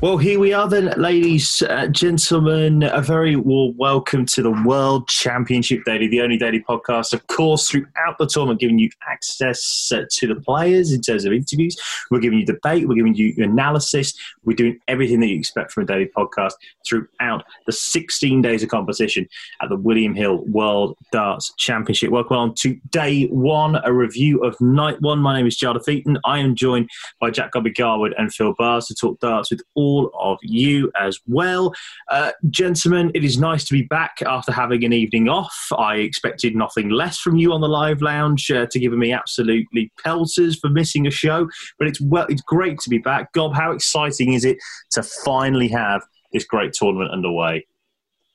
[0.00, 2.84] Well, here we are then, ladies, uh, gentlemen.
[2.84, 7.68] A very warm welcome to the World Championship Daily, the only daily podcast, of course,
[7.68, 11.76] throughout the tournament, giving you access uh, to the players in terms of interviews.
[12.12, 14.14] We're giving you debate, we're giving you analysis.
[14.44, 16.52] We're doing everything that you expect from a daily podcast
[16.88, 19.26] throughout the 16 days of competition
[19.60, 22.10] at the William Hill World Darts Championship.
[22.10, 25.18] Welcome on to day one, a review of night one.
[25.18, 26.18] My name is Jarleth Eaton.
[26.24, 26.88] I am joined
[27.20, 30.90] by Jack Gobby Garwood and Phill Barrs to talk darts with all all of you
[31.00, 31.74] as well.
[32.10, 35.56] Uh, gentlemen, it is nice to be back after having an evening off.
[35.76, 39.90] I expected nothing less from you on the live lounge uh, to giving me absolutely
[40.02, 43.32] pelters for missing a show, but it's well, it's great to be back.
[43.32, 44.58] Gob, how exciting is it
[44.90, 47.66] to finally have this great tournament underway?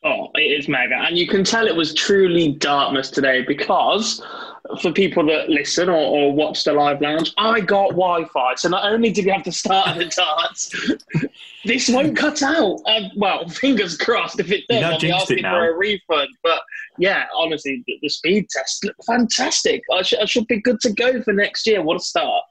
[0.06, 0.96] Oh, it is mega.
[0.96, 4.22] And you can tell it was truly darkness today because
[4.82, 8.56] for people that listen or, or watch the live lounge, I got Wi Fi.
[8.56, 10.74] So not only did we have to start the darts,
[11.66, 12.80] this won't cut out.
[12.86, 14.84] Um, well, fingers crossed if it does.
[14.84, 16.30] I'll be asking for a refund.
[16.44, 16.62] But
[16.98, 19.82] yeah, honestly, the, the speed test looked fantastic.
[19.92, 21.82] I, sh- I should be good to go for next year.
[21.82, 22.44] What a start.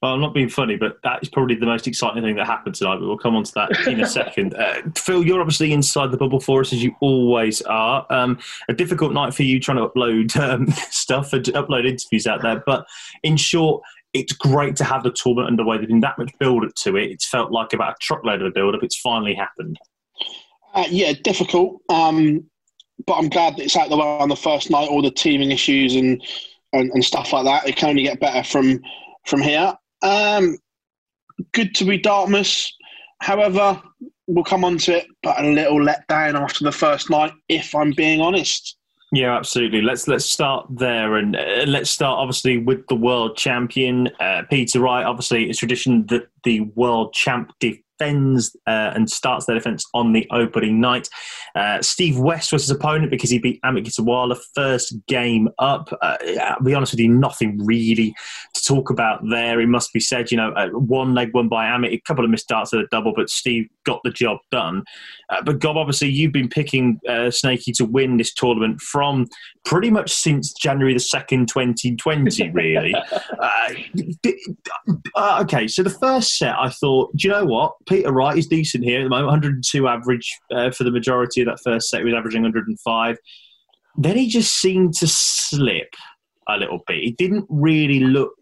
[0.00, 2.74] Well, I'm not being funny, but that is probably the most exciting thing that happened
[2.74, 2.96] tonight.
[2.96, 4.54] But we'll come on to that in a second.
[4.54, 8.06] Uh, Phil, you're obviously inside the bubble for us as you always are.
[8.10, 12.42] Um, a difficult night for you trying to upload um, stuff and upload interviews out
[12.42, 12.62] there.
[12.64, 12.86] But
[13.22, 15.76] in short, it's great to have the tournament underway.
[15.76, 17.10] There's been that much build up to it.
[17.10, 18.82] It's felt like about a truckload of a build up.
[18.82, 19.78] It's finally happened.
[20.72, 21.80] Uh, yeah, difficult.
[21.88, 22.44] Um,
[23.06, 24.88] but I'm glad that it's out the way on the first night.
[24.88, 26.22] All the teaming issues and,
[26.72, 27.68] and, and stuff like that.
[27.68, 28.80] It can only get better from
[29.26, 29.74] from here.
[30.02, 30.58] Um,
[31.52, 32.70] good to be Dartmouth.
[33.20, 33.80] However,
[34.26, 37.74] we'll come on to it, but a little let down after the first night, if
[37.74, 38.76] I'm being honest.
[39.12, 39.80] Yeah, absolutely.
[39.80, 44.80] Let's let's start there, and uh, let's start obviously with the world champion, uh, Peter
[44.80, 45.04] Wright.
[45.04, 47.52] Obviously, it's tradition that the world champ
[47.98, 51.08] defends uh, and starts their defence on the opening night.
[51.54, 55.96] Uh, Steve West was his opponent because he beat Amit Gilitwala first game up.
[56.02, 58.14] Uh, I'll be honest with you, nothing really
[58.54, 59.60] to talk about there.
[59.60, 62.30] It must be said, you know, uh, one leg won by Amit, a couple of
[62.30, 64.82] missed darts at a double, but Steve got the job done.
[65.30, 69.26] Uh, but Gob, obviously, you've been picking uh, Snakey to win this tournament from
[69.64, 72.94] pretty much since January the 2nd, 2020, really.
[75.16, 77.74] okay, so the first set, I thought, do you know what?
[77.88, 81.46] Peter Wright is decent here at the moment, 102 average uh, for the majority of
[81.46, 82.00] that first set.
[82.00, 83.16] He was averaging 105.
[83.96, 85.94] Then he just seemed to slip
[86.48, 87.02] a little bit.
[87.02, 88.32] He didn't really look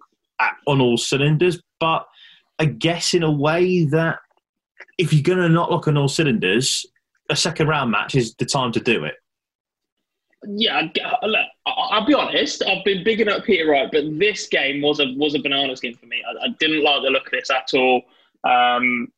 [0.41, 2.07] at, on all cylinders, but
[2.59, 4.19] I guess in a way that
[4.99, 6.87] if you're going to not look on all cylinders,
[7.31, 9.15] a second round match is the time to do it.
[10.45, 10.89] Yeah,
[11.23, 12.65] look, I'll be honest.
[12.65, 15.95] I've been bigging up Peter Wright, but this game was a was a banana skin
[15.95, 16.21] for me.
[16.29, 18.03] I, I didn't like the look of this at all.
[18.43, 19.13] Um,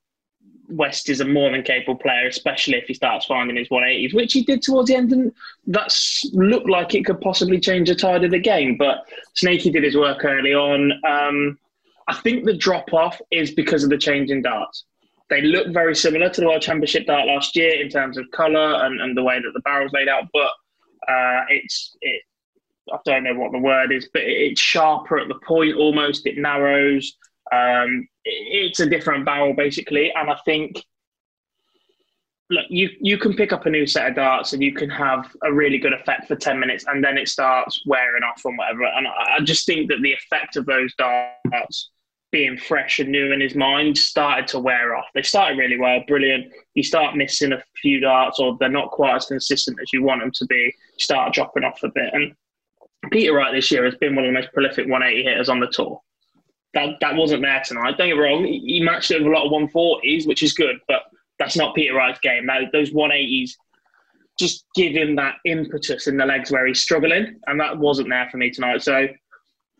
[0.69, 4.32] West is a more than capable player, especially if he starts finding his 180s, which
[4.32, 5.32] he did towards the end, and
[5.67, 5.94] that
[6.32, 8.77] looked like it could possibly change the tide of the game.
[8.77, 10.93] But Snakey did his work early on.
[11.06, 11.59] Um,
[12.09, 14.85] I think the drop off is because of the change in darts.
[15.34, 18.84] They look very similar to the World Championship dart last year in terms of colour
[18.84, 20.52] and, and the way that the barrel's laid out, but
[21.08, 22.22] uh, it's it.
[22.92, 26.26] I don't know what the word is, but it's sharper at the point almost.
[26.26, 27.16] It narrows.
[27.50, 30.81] Um, it's a different barrel basically, and I think
[32.50, 35.34] look, you you can pick up a new set of darts and you can have
[35.42, 38.84] a really good effect for ten minutes, and then it starts wearing off and whatever.
[38.84, 41.90] And I, I just think that the effect of those darts
[42.34, 45.06] being fresh and new in his mind started to wear off.
[45.14, 46.52] They started really well, brilliant.
[46.75, 50.20] You start missing a few darts, or they're not quite as consistent as you want
[50.20, 50.75] them to be.
[50.98, 52.34] Start dropping off a bit, and
[53.12, 55.69] Peter Wright this year has been one of the most prolific 180 hitters on the
[55.69, 56.00] tour.
[56.75, 57.96] That that wasn't there tonight.
[57.98, 58.44] Don't get wrong.
[58.44, 61.02] He matched it with a lot of 140s, which is good, but
[61.38, 62.46] that's not Peter Wright's game.
[62.46, 63.52] Now, those 180s
[64.40, 68.28] just give him that impetus in the legs where he's struggling, and that wasn't there
[68.28, 68.82] for me tonight.
[68.82, 69.06] So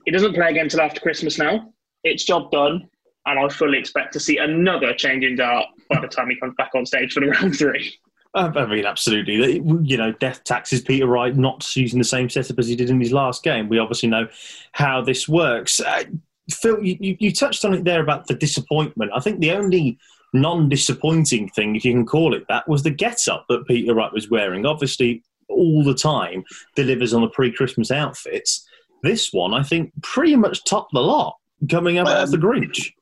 [0.05, 1.74] he doesn't play again until after Christmas now.
[2.05, 2.89] It's job done,
[3.27, 6.55] and I fully expect to see another change in dart by the time he comes
[6.57, 7.99] back on stage for the round three.
[8.35, 9.63] I mean, absolutely.
[9.85, 13.01] You know, death taxes Peter Wright not using the same setup as he did in
[13.01, 13.69] his last game.
[13.69, 14.27] We obviously know
[14.73, 15.79] how this works.
[15.79, 16.05] Uh,
[16.51, 19.13] Phil, you, you touched on it there about the disappointment.
[19.15, 19.99] I think the only
[20.33, 24.29] non-disappointing thing, if you can call it that, was the get-up that Peter Wright was
[24.29, 24.67] wearing.
[24.67, 26.43] Obviously, all the time
[26.75, 28.67] delivers on the pre-Christmas outfits.
[29.03, 31.37] This one, I think, pretty much topped the lot,
[31.69, 32.93] coming out um, as the Grinch.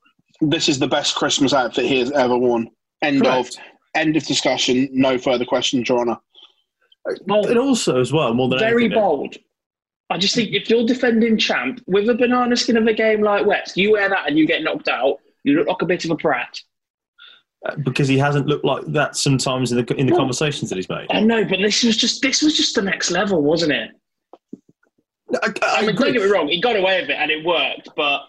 [0.41, 2.69] This is the best Christmas outfit he has ever worn.
[3.01, 3.57] End Correct.
[3.57, 3.63] of
[3.95, 4.89] end of discussion.
[4.91, 6.17] No further questions, Your Honour.
[7.27, 7.47] Bold.
[7.47, 9.35] And also, as well, more than very anything, bold.
[10.09, 13.45] I just think if you're defending champ with a banana skin of a game like
[13.45, 16.11] West, you wear that and you get knocked out, you look like a bit of
[16.11, 16.59] a brat
[17.83, 20.89] because he hasn't looked like that sometimes in the in the well, conversations that he's
[20.89, 21.07] made.
[21.09, 23.91] I know, but this was just this was just the next level, wasn't it?
[25.41, 27.45] I, I, I mean, don't get me wrong, he got away with it and it
[27.45, 28.23] worked, but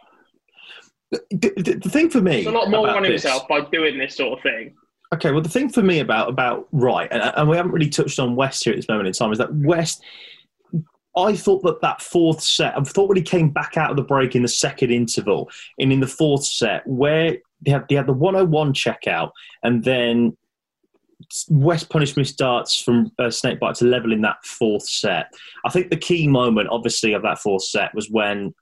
[1.10, 4.16] the, the, the thing for me, it's a lot more on himself by doing this
[4.16, 4.74] sort of thing.
[5.12, 8.18] Okay, well, the thing for me about about Wright, and, and we haven't really touched
[8.18, 10.02] on West here at this moment in time, is that West.
[11.16, 14.02] I thought that that fourth set, I thought when he came back out of the
[14.02, 15.48] break in the second interval,
[15.78, 19.30] and in the fourth set, where they had they had the 101 checkout,
[19.62, 20.36] and then
[21.48, 25.32] West punishment starts from uh, Snakebite to level in that fourth set.
[25.64, 28.54] I think the key moment, obviously, of that fourth set was when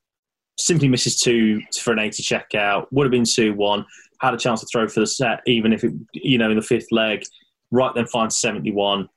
[0.59, 3.87] simply misses two for an 80 checkout, would have been 2 1,
[4.21, 6.63] had a chance to throw for the set, even if it, you know, in the
[6.63, 7.25] fifth leg,
[7.71, 9.09] Wright then finds 71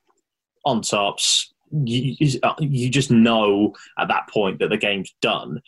[0.64, 1.52] on tops.
[1.70, 5.60] You, you just know at that point that the game's done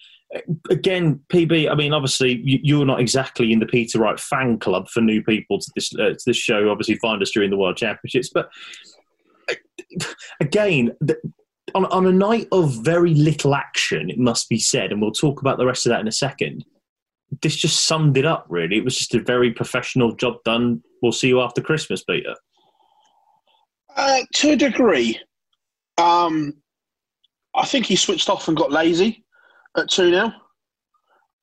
[0.71, 1.71] again, PB.
[1.71, 5.59] I mean, obviously, you're not exactly in the Peter Wright fan club for new people
[5.59, 6.71] to this uh, to this show.
[6.71, 8.49] Obviously, find us during the World Championships, but
[9.51, 9.55] uh,
[10.41, 10.93] again.
[11.75, 15.41] On, on a night of very little action, it must be said, and we'll talk
[15.41, 16.65] about the rest of that in a second.
[17.43, 18.79] This just summed it up, really.
[18.79, 20.83] It was just a very professional job done.
[21.03, 22.35] We'll see you after Christmas, Peter.
[23.97, 25.21] Uh, to a degree.
[25.99, 26.55] Um,
[27.55, 29.25] I think he switched off and got lazy
[29.77, 30.33] at two 0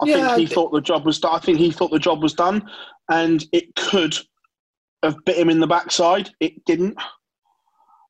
[0.01, 1.35] I yeah, think he thought the job was done.
[1.35, 2.69] I think he thought the job was done,
[3.09, 4.17] and it could
[5.03, 6.31] have bit him in the backside.
[6.39, 6.97] It didn't.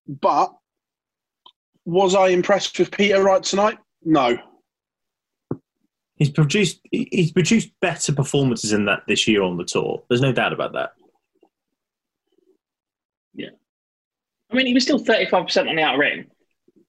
[0.08, 0.52] But
[1.86, 3.78] was I impressed with Peter Wright tonight?
[4.04, 4.38] No.
[6.16, 10.04] He's produced he's produced better performances in that this year on the tour.
[10.10, 10.92] There's no doubt about that.
[13.34, 13.50] Yeah.
[14.50, 16.25] I mean, he was still 35% on the outer ring.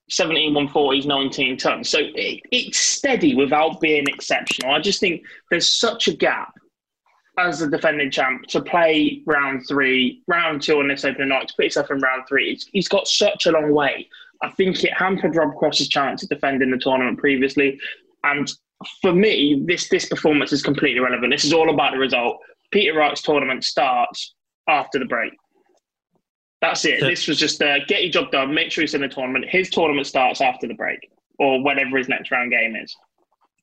[0.09, 1.89] 17 140s, 19 tons.
[1.89, 4.73] So it, it's steady without being exceptional.
[4.73, 6.55] I just think there's such a gap
[7.39, 11.55] as the defending champ to play round three, round two on this opening night, to
[11.55, 12.59] put yourself in round three.
[12.73, 14.09] He's got such a long way.
[14.43, 17.79] I think it hampered Rob Cross's chance of defending the tournament previously.
[18.25, 18.51] And
[19.01, 21.33] for me, this this performance is completely irrelevant.
[21.33, 22.39] This is all about the result.
[22.71, 24.35] Peter Wright's tournament starts
[24.69, 25.33] after the break.
[26.61, 27.01] That's it.
[27.01, 28.55] So, this was just uh, get your job done.
[28.55, 29.47] Make sure he's in the tournament.
[29.49, 30.99] His tournament starts after the break
[31.39, 32.95] or whenever his next round game is.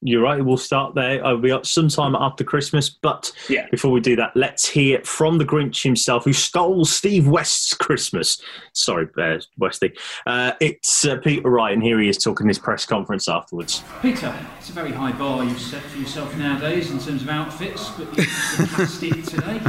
[0.06, 0.44] You're right.
[0.44, 1.26] We'll start there.
[1.26, 2.90] I'll be up sometime after Christmas.
[2.90, 3.68] But yeah.
[3.72, 8.42] before we do that, let's hear from the Grinch himself, who stole Steve West's Christmas.
[8.74, 9.94] Sorry, uh, Westy.
[10.26, 13.82] Uh, it's uh, Peter Wright, and here he is talking his press conference afterwards.
[14.02, 17.90] Peter, it's a very high bar you've set for yourself nowadays in terms of outfits,
[17.92, 19.62] but you surpassed it today.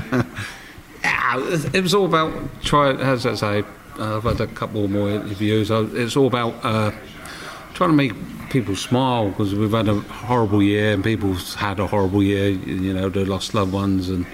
[1.79, 2.93] it was all about try.
[2.93, 3.65] As I say,
[3.99, 5.71] uh, I've had a couple more interviews.
[5.71, 6.91] It's all about uh,
[7.75, 8.13] trying to make
[8.51, 12.49] people smile because we've had a horrible year and people's had a horrible year.
[12.49, 14.27] You know, they lost loved ones and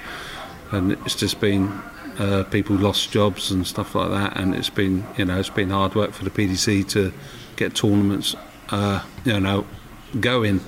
[0.73, 1.68] and it's just been
[2.18, 4.37] uh, people lost jobs and stuff like that.
[4.37, 7.12] And it's been you know it's been hard work for the PDC to
[7.56, 8.37] get tournaments
[8.70, 9.66] uh, you know
[10.20, 10.61] going.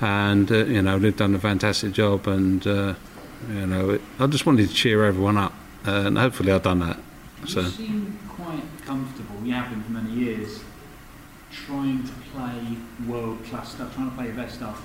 [0.00, 2.94] and uh, you know they've done a fantastic job, and uh,
[3.48, 5.52] you know it, I just wanted to cheer everyone up,
[5.84, 6.98] and hopefully I've done that.
[7.46, 7.60] So.
[7.60, 9.36] You seem quite comfortable.
[9.44, 10.60] You have been for many years,
[11.70, 12.76] trying to play
[13.08, 14.82] world class stuff, trying to play your best stuff,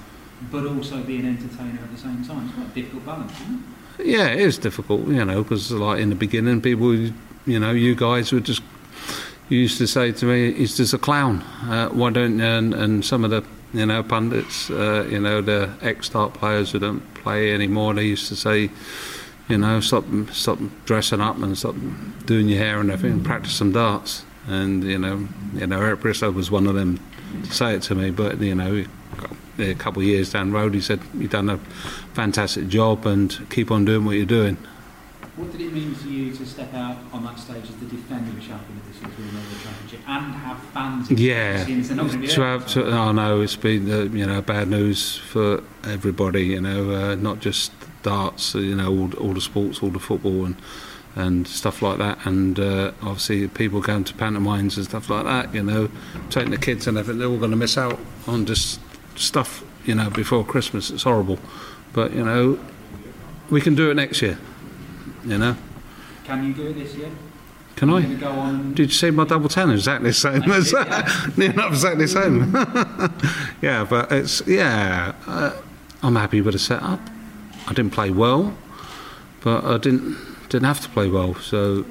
[0.51, 2.45] but also be an entertainer at the same time.
[2.45, 3.63] It's quite a difficult balance, isn't
[3.99, 4.05] it?
[4.05, 7.95] Yeah, it is difficult, you know, because like in the beginning, people, you know, you
[7.95, 8.61] guys would just
[9.49, 11.41] used to say to me, "He's just a clown.
[11.63, 15.69] Uh, why don't?" And, and some of the you know pundits, uh, you know, the
[15.81, 18.69] ex-start players who don't play anymore, they used to say,
[19.47, 21.75] you know, stop stop dressing up and stop
[22.25, 24.25] doing your hair and everything, practice some darts.
[24.47, 26.99] And you know, you know, Eric Bristow was one of them
[27.43, 28.11] to say it to me.
[28.11, 28.85] But you know,
[29.59, 31.57] a couple of years down the road, he said, "You've done a
[32.13, 34.57] fantastic job, and keep on doing what you're doing."
[35.35, 38.39] What did it mean to you to step out on that stage as the defending
[38.39, 41.11] champion of this year's World Championship and have fans?
[41.11, 46.45] Yeah, to have to, oh no, it's been uh, you know bad news for everybody.
[46.45, 48.55] You know, uh, not just darts.
[48.55, 50.55] You know, all, all the sports, all the football, and
[51.15, 52.25] and stuff like that.
[52.25, 55.89] And uh, obviously, people going to pantomimes and stuff like that, you know,
[56.29, 58.79] taking the kids and everything, they're all going to miss out on just
[59.17, 60.91] stuff, you know, before Christmas.
[60.91, 61.39] It's horrible.
[61.93, 62.59] But, you know,
[63.49, 64.37] we can do it next year,
[65.25, 65.55] you know.
[66.25, 67.09] Can you do it this year?
[67.75, 68.01] Can I?
[68.73, 69.69] Did you see my double ten?
[69.69, 71.33] Exactly the same as that.
[71.37, 72.53] Yeah, not exactly the same.
[73.61, 75.13] yeah, but it's yeah.
[75.27, 75.51] Uh,
[76.01, 77.01] I'm happy with the setup.
[77.67, 78.55] I didn't play well,
[79.41, 80.15] but I didn't
[80.49, 81.35] didn't have to play well.
[81.35, 81.85] So,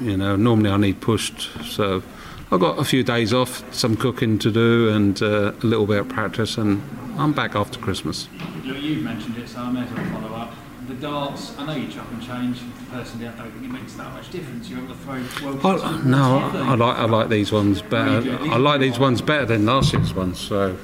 [0.00, 1.50] you know, normally I need pushed.
[1.64, 2.02] So
[2.50, 5.98] I've got a few days off, some cooking to do, and uh, a little bit
[5.98, 6.82] of practice, and
[7.18, 8.28] I'm back after Christmas.
[8.64, 10.54] You've mentioned it, so I may as well follow up.
[10.86, 12.60] The darts, I know you chop and change.
[12.90, 14.70] Personally, I don't think it makes that much difference.
[14.70, 15.82] You're able to throw well.
[15.82, 18.38] I, no, I, I like I like these ones better.
[18.40, 20.38] I like these ones better than last year's ones.
[20.38, 20.78] So,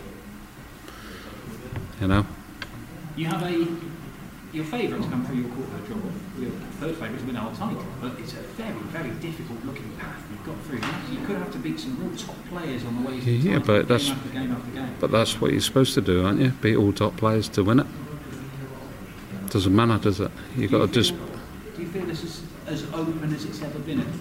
[2.03, 2.27] you know.
[3.17, 3.67] You have a
[4.55, 5.97] your favourite to come through your quarter draw.
[6.39, 10.23] Your third favourite to win our title, but it's a very, very difficult looking path
[10.31, 10.79] you've got through.
[11.13, 13.21] You could have to beat some real top players on the way.
[13.21, 14.95] To yeah, the but that's game game game.
[15.01, 16.51] but that's what you're supposed to do, aren't you?
[16.51, 17.87] Beat all top players to win it.
[19.51, 20.31] Doesn't matter, does it?
[20.57, 21.15] You've got to feel, just.
[21.75, 24.19] Do you feel this is as open as it's ever been at the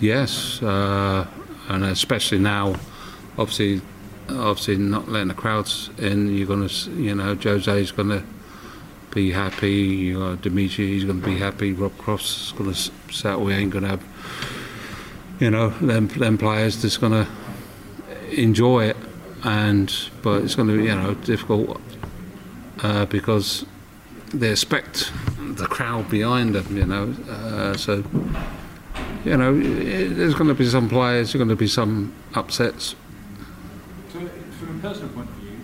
[0.00, 1.26] Yes, uh,
[1.68, 2.76] and especially now,
[3.36, 3.82] obviously,
[4.28, 6.34] obviously not letting the crowds in.
[6.34, 8.24] You're going to, you know, Jose's going to
[9.18, 10.14] be happy.
[10.14, 11.72] Uh, Dimitri, he's going to be happy.
[11.72, 13.44] Rob Cross's going to settle.
[13.44, 14.04] We ain't going to have,
[15.40, 17.26] you know, them, them players just going to
[18.40, 18.96] enjoy it.
[19.42, 21.80] And but it's going to be, you know, difficult
[22.82, 23.64] uh, because
[24.32, 27.14] they expect the crowd behind them, you know.
[27.28, 28.04] Uh, so,
[29.24, 32.94] you know, there's going to be some players, there's going to be some upsets.
[34.12, 34.20] So,
[34.58, 35.56] from a personal point of view,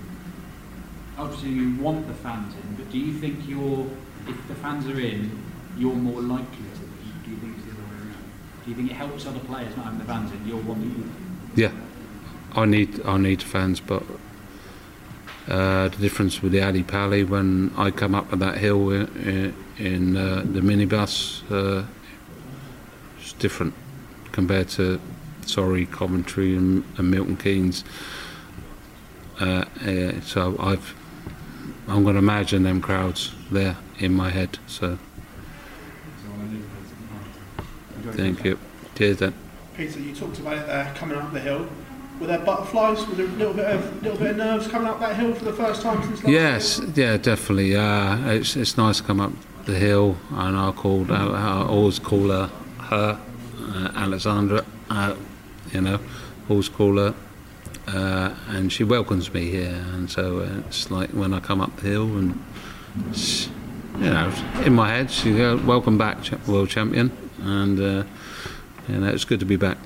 [1.19, 3.87] obviously you want the fans in, do you think you're,
[4.29, 5.43] if the fans are in,
[5.77, 7.25] you're more likely to leave?
[7.25, 8.25] Do you think it's the other way around?
[8.63, 10.47] Do you think it helps other players not having the fans in?
[10.47, 11.73] You're one that you Yeah,
[12.53, 14.05] I need I need fans, but
[15.49, 20.17] uh, the difference with the Ali Pali when I come up that hill in, in
[20.17, 21.87] uh, the minibus uh,
[23.19, 23.75] it's different
[24.31, 25.01] compared to
[25.45, 27.83] sorry Coventry and, and Milton Keynes.
[29.41, 30.95] Uh, uh, so I've
[31.89, 34.59] I'm going to imagine them crowds there in my head.
[34.67, 34.99] So
[38.13, 38.59] thank you.
[38.95, 39.35] Cheers then.
[39.77, 41.69] Peter, you talked about it there coming up the hill.
[42.21, 43.07] Were there butterflies?
[43.07, 45.45] Were there a little bit of little bit of nerves coming up that hill for
[45.45, 47.75] the first time since last Yes, yeah, definitely.
[47.75, 49.33] Uh, it's it's nice to come up
[49.65, 52.51] the hill, and I called I, I always call her
[52.83, 53.19] her
[53.59, 54.65] uh, Alexandra.
[54.89, 55.17] Uh,
[55.73, 55.99] you know,
[56.49, 57.15] always call her,
[57.89, 61.75] uh, and she welcomes me here, and so uh, it's like when I come up
[61.77, 62.43] the hill, and
[63.99, 64.33] you know,
[64.65, 67.11] in my head, she goes, "Welcome back, world champion,"
[67.43, 68.05] and uh,
[68.89, 69.79] you know, it's good to be back.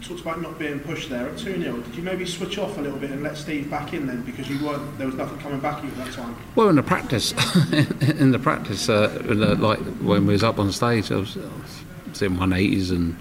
[0.00, 1.76] You talked about not being pushed there at 2 0.
[1.78, 4.48] Did you maybe switch off a little bit and let Steve back in then because
[4.48, 6.36] you weren't there was nothing coming back at you at that time?
[6.54, 7.32] Well, in the practice,
[8.20, 11.36] in the practice, uh, in the- like when we was up on stage, I was,
[11.36, 11.40] I
[12.10, 13.16] was in 180s and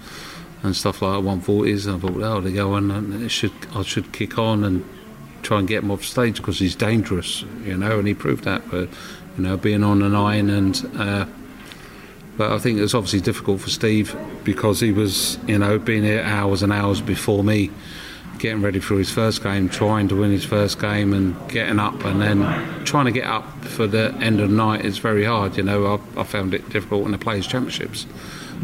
[0.63, 3.83] and stuff like 140s, and I thought, oh, they go on, and it should I
[3.83, 4.85] should kick on and
[5.43, 8.69] try and get him off stage because he's dangerous, you know, and he proved that.
[8.69, 8.89] But
[9.37, 10.91] you know, being on the nine and.
[10.95, 11.25] Uh,
[12.37, 16.03] but I think it was obviously difficult for Steve because he was, you know, being
[16.03, 17.71] here hours and hours before me,
[18.37, 22.05] getting ready for his first game, trying to win his first game, and getting up,
[22.05, 25.57] and then trying to get up for the end of the night is very hard.
[25.57, 28.05] You know, I, I found it difficult in the Players Championships.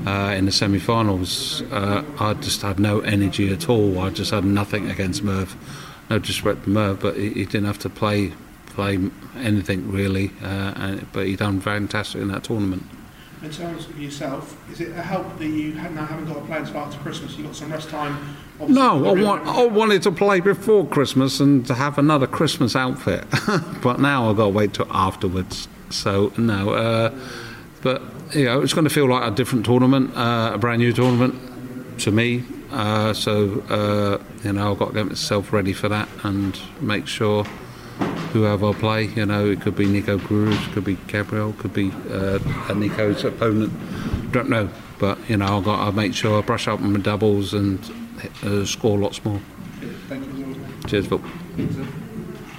[0.06, 4.00] Uh, in the semi-finals, uh, I just had no energy at all.
[4.00, 5.56] I just had nothing against Merv,
[6.10, 8.34] no disrespect to Merv, but he, he didn't have to play
[8.74, 8.98] play
[9.38, 12.84] anything really, uh, and, but he done fantastic in that tournament.
[13.42, 16.58] In terms of yourself, is it a help that you now haven't got a play
[16.58, 17.38] until after Christmas?
[17.38, 18.38] You got some rest time.
[18.68, 19.46] No, I, want.
[19.46, 23.26] I wanted to play before Christmas and to have another Christmas outfit,
[23.82, 25.68] but now I've got to wait till afterwards.
[25.90, 27.20] So no, uh,
[27.82, 28.02] but
[28.36, 32.00] you know it's going to feel like a different tournament, uh, a brand new tournament
[32.00, 32.44] to me.
[32.72, 37.08] Uh, so uh, you know I've got to get myself ready for that and make
[37.08, 37.46] sure
[38.34, 41.92] whoever I play, you know, it could be Nico Kurz, could be Gabriel, could be
[42.10, 42.40] uh,
[42.76, 43.72] Nico's opponent.
[44.32, 47.00] Don't know, but you know I've got to make sure I brush up on my
[47.00, 47.80] doubles and
[48.44, 49.40] uh, score lots more.
[50.08, 50.46] Thank you.
[50.46, 50.88] as well.
[50.88, 52.03] Cheers, Phil.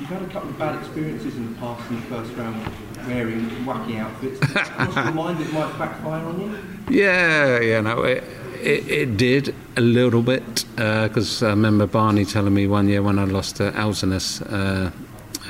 [0.04, 2.62] You've had a couple of bad experiences in the past in the first round
[3.06, 4.38] wearing wacky outfits.
[4.52, 6.58] Cross your mind it might backfire on you?
[6.90, 8.22] Yeah, yeah, no, it,
[8.60, 13.18] it, it did a little bit because I remember Barney telling me one year when
[13.18, 14.90] I lost to Alcinas, uh,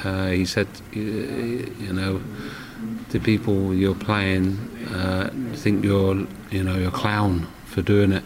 [0.05, 2.23] uh, he said, you, you know,
[3.09, 4.57] the people you're playing
[4.93, 8.23] uh, think you're, you know, you're a clown for doing it,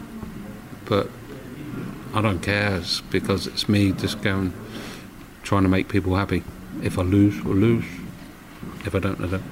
[0.84, 1.08] but
[2.12, 4.52] I don't care it's because it's me just going,
[5.48, 6.44] trying to make people happy.
[6.82, 7.84] If I lose, I lose.
[8.84, 9.42] If I don't, I don't.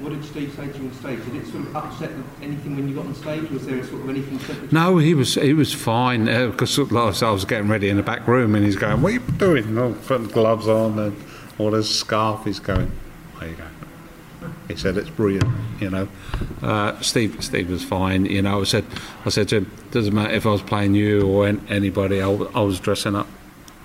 [0.00, 1.24] What did Steve say to you on stage?
[1.24, 2.10] Did it sort of upset
[2.42, 3.50] anything when you got on stage?
[3.50, 4.70] Was there sort of anything said?
[4.70, 8.28] No, he was he was fine because last I was getting ready in the back
[8.28, 11.16] room and he's going, "What are you doing?" And I'm putting gloves on and
[11.56, 12.44] all this scarf.
[12.44, 12.92] He's going,
[13.40, 15.50] "There you go." He said, "It's brilliant,"
[15.80, 16.08] you know.
[16.62, 18.60] Uh, Steve Steve was fine, you know.
[18.60, 18.84] I said
[19.24, 22.20] I said to him, "Doesn't matter if I was playing you or an- anybody.
[22.20, 23.26] I was dressing up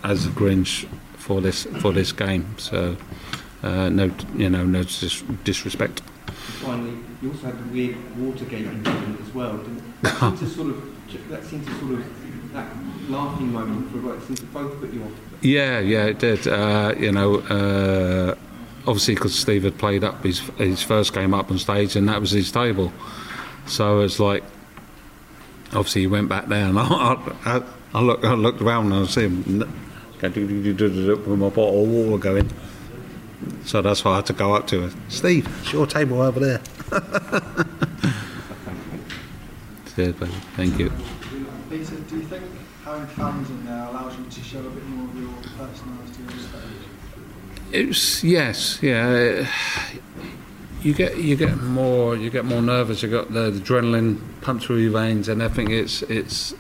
[0.04, 0.86] as a Grinch
[1.24, 2.96] for this for this game." So.
[3.64, 6.02] Uh, no, you know, no dis- disrespect.
[6.62, 9.56] Finally, you also had the weird Watergate incident as well.
[9.58, 12.68] Didn't, that seemed to sort of that seemed to sort of that
[13.10, 15.12] laughing moment for to both put you off.
[15.42, 16.46] Yeah, yeah, it did.
[16.46, 18.36] Uh, you know, uh,
[18.86, 22.20] obviously because Steve had played up his his first game up on stage, and that
[22.20, 22.92] was his table.
[23.66, 24.44] So it's like,
[25.68, 29.08] obviously he went back there, and I, I, I looked, I looked around and I
[29.08, 29.83] see him
[30.24, 32.50] with my bottle of water going.
[33.66, 34.92] So that's why I had to go up to her.
[35.10, 36.62] Steve, it's your table over there.
[39.96, 40.32] Cheers, buddy.
[40.56, 40.92] Thank you.
[41.70, 42.44] Peter, do you think
[42.84, 46.40] having fans in there allows you to show a bit more of your personality on
[46.40, 46.62] stage?
[47.72, 49.48] It's yes, yeah.
[50.82, 53.04] You get you get more you get more nervous.
[53.04, 55.74] You got the, adrenaline pumped through your veins and everything.
[55.74, 56.54] It's it's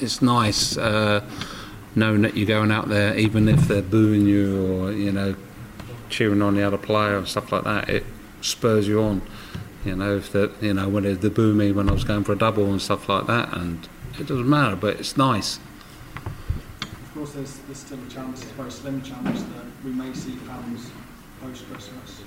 [0.00, 1.24] it's nice uh,
[1.94, 5.34] knowing that you're going out there, even if they're booing you or you know
[6.08, 7.88] cheering on the other player and stuff like that.
[7.88, 8.04] It
[8.40, 9.22] spurs you on.
[9.84, 12.24] You know if that you know when they, they boo me when I was going
[12.24, 14.76] for a double and stuff like that, and it doesn't matter.
[14.76, 15.58] But it's nice.
[17.12, 20.14] Of course, there's, there's still a chance, it's a very slim chance, that we may
[20.14, 20.90] see fans
[21.42, 22.22] post Christmas.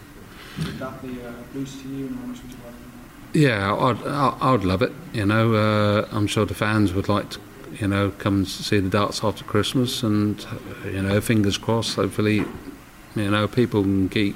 [0.60, 3.40] Would that be a boost to you, and how much would you like that?
[3.40, 4.08] Yeah, I'd,
[4.42, 4.94] I'd love it.
[5.12, 7.40] You know, uh, I'm sure the fans would like to,
[7.80, 10.46] you know, come and see the darts after Christmas, and
[10.86, 11.96] you know, fingers crossed.
[11.96, 12.46] Hopefully,
[13.16, 14.36] you know, people can keep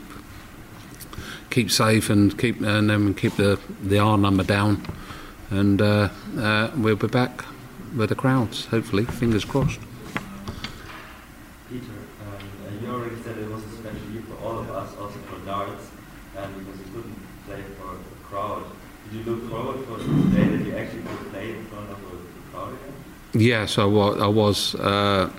[1.49, 4.81] keep safe and keep and then keep the the R number down,
[5.49, 7.43] and uh, uh, we'll be back
[7.95, 8.65] with the crowds.
[8.65, 9.79] Hopefully, fingers crossed.
[11.69, 12.33] Peter, um,
[12.65, 15.43] uh, you already said it was a special year for all of us, also for
[15.45, 15.89] darts,
[16.37, 18.63] um, because you couldn't play for a crowd.
[19.11, 21.97] Did you look forward for the day that you actually could play in front of
[21.97, 22.93] a crowd again?
[23.33, 24.21] Yes, I was.
[24.21, 25.31] I was uh,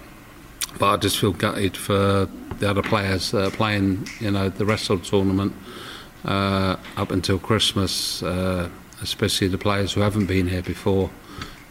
[0.78, 5.02] but I just feel gutted for the other players playing, you know, the rest of
[5.02, 5.52] the tournament
[6.24, 8.68] uh, up until Christmas, uh,
[9.02, 11.10] especially the players who haven't been here before,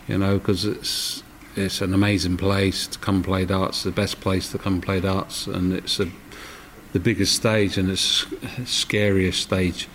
[0.07, 1.23] you know, because it's
[1.55, 5.47] it's an amazing place to come play darts, the best place to come play darts,
[5.47, 6.09] and it's a,
[6.93, 8.25] the biggest stage and it's
[8.65, 9.87] scariest stage.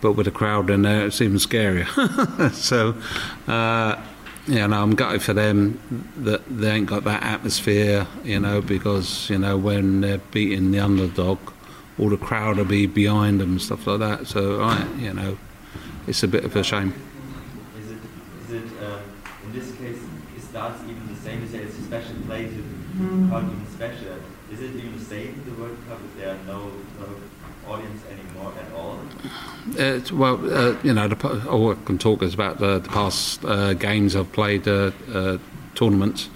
[0.00, 2.52] But with a crowd in there, it's even scarier.
[2.52, 2.94] so,
[3.52, 4.00] uh,
[4.48, 5.78] you know, I'm gutted for them
[6.16, 10.80] that they ain't got that atmosphere, you know, because, you know, when they're beating the
[10.80, 11.38] underdog,
[11.98, 14.26] all the crowd will be behind them and stuff like that.
[14.26, 15.36] So, I, you know,
[16.06, 16.94] it's a bit of a shame.
[17.78, 17.98] Is it,
[18.44, 19.02] is it um,
[19.44, 19.98] in this case,
[20.36, 21.42] is darts even the same?
[21.42, 24.16] You say it's a special place, it's not even special.
[24.50, 28.02] Is it even the same in the World Cup if there are no, no audience
[28.10, 28.98] anymore at all?
[29.78, 33.44] Uh, well, uh, you know, the, all I can talk is about the, the past
[33.44, 36.28] uh, games I've played, tournaments.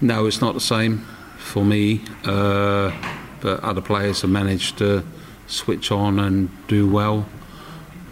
[0.00, 1.06] No, it's not the same
[1.38, 5.04] for me, but other players have managed to
[5.46, 7.24] switch on and do well.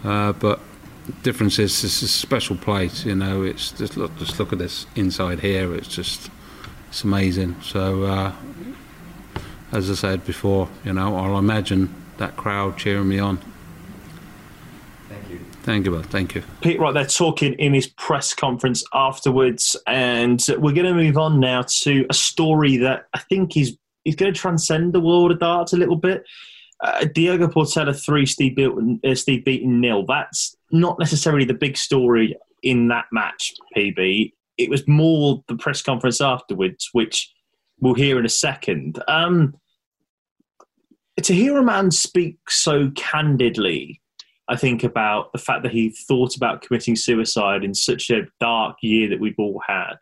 [0.05, 0.61] But
[1.07, 3.43] the difference is this is a special place, you know.
[3.43, 5.75] It's just look, just look at this inside here.
[5.75, 6.31] It's just
[6.89, 7.57] it's amazing.
[7.63, 8.33] So uh,
[9.73, 13.41] as I said before, you know, I'll imagine that crowd cheering me on.
[15.63, 16.03] Thank you.
[16.03, 16.11] Thank you.
[16.11, 16.43] Thank you.
[16.61, 21.41] Pete Wright there talking in his press conference afterwards, and we're going to move on
[21.41, 25.39] now to a story that I think is is going to transcend the world of
[25.39, 26.25] darts a little bit.
[26.83, 30.07] Uh, Diogo Portela three, Steve Beaton, uh, Steve Beaton nil.
[30.07, 34.33] That's not necessarily the big story in that match, PB.
[34.57, 37.33] It was more the press conference afterwards, which
[37.81, 39.03] we'll hear in a second.
[39.09, 39.55] Um,
[41.23, 44.01] to hear a man speak so candidly,
[44.51, 48.77] I think about the fact that he thought about committing suicide in such a dark
[48.83, 49.95] year that we've all had.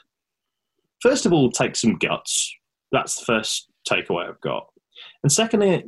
[1.03, 2.51] First of all, take some guts.
[2.91, 4.69] That's the first takeaway I've got.
[5.23, 5.85] And secondly,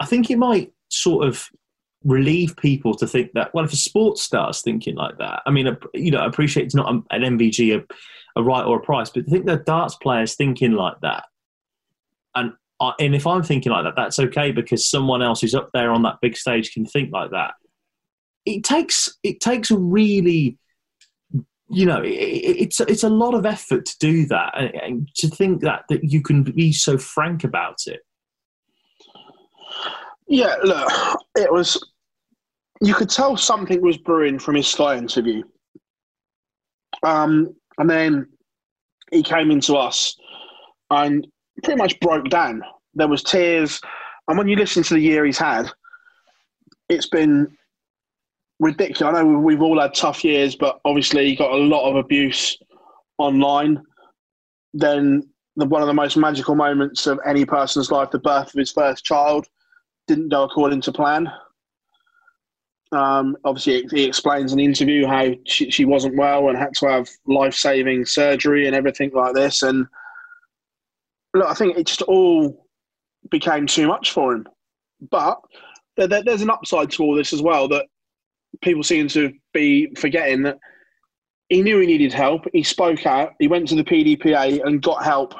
[0.00, 1.48] I think it might sort of
[2.04, 5.76] relieve people to think that well if a sports star's thinking like that i mean
[5.92, 7.84] you know i appreciate it's not an mvg a,
[8.38, 11.24] a Wright or a price but to think that darts players thinking like that
[12.36, 12.52] and
[13.00, 16.02] and if i'm thinking like that that's okay because someone else who's up there on
[16.02, 17.54] that big stage can think like that
[18.46, 20.58] it takes it takes a really
[21.68, 25.28] you know it, it's it's a lot of effort to do that and, and to
[25.28, 28.00] think that that you can be so frank about it
[30.26, 30.90] Yeah, look,
[31.36, 31.82] it was.
[32.82, 35.42] You could tell something was brewing from his Sky interview.
[37.02, 38.26] Um, and then
[39.10, 40.16] he came into us
[40.90, 41.26] and
[41.62, 42.62] pretty much broke down.
[42.94, 43.80] There was tears,
[44.28, 45.70] and when you listen to the year he's had,
[46.88, 47.56] it's been
[48.60, 49.02] ridiculous.
[49.02, 52.56] I know we've all had tough years, but obviously he got a lot of abuse
[53.18, 53.82] online.
[54.74, 55.22] Then
[55.56, 58.72] the, one of the most magical moments of any person's life, the birth of his
[58.72, 59.46] first child,
[60.06, 61.30] didn't go according to plan.
[62.92, 66.86] Um, obviously, he explains in the interview how she, she wasn't well and had to
[66.86, 69.62] have life saving surgery and everything like this.
[69.62, 69.86] And
[71.34, 72.66] look, I think it just all
[73.30, 74.46] became too much for him.
[75.10, 75.38] But
[75.96, 77.86] there, there, there's an upside to all this as well that
[78.62, 80.58] people seem to be forgetting that
[81.48, 82.44] he knew he needed help.
[82.52, 83.34] He spoke out.
[83.38, 85.34] He went to the PDPA and got help.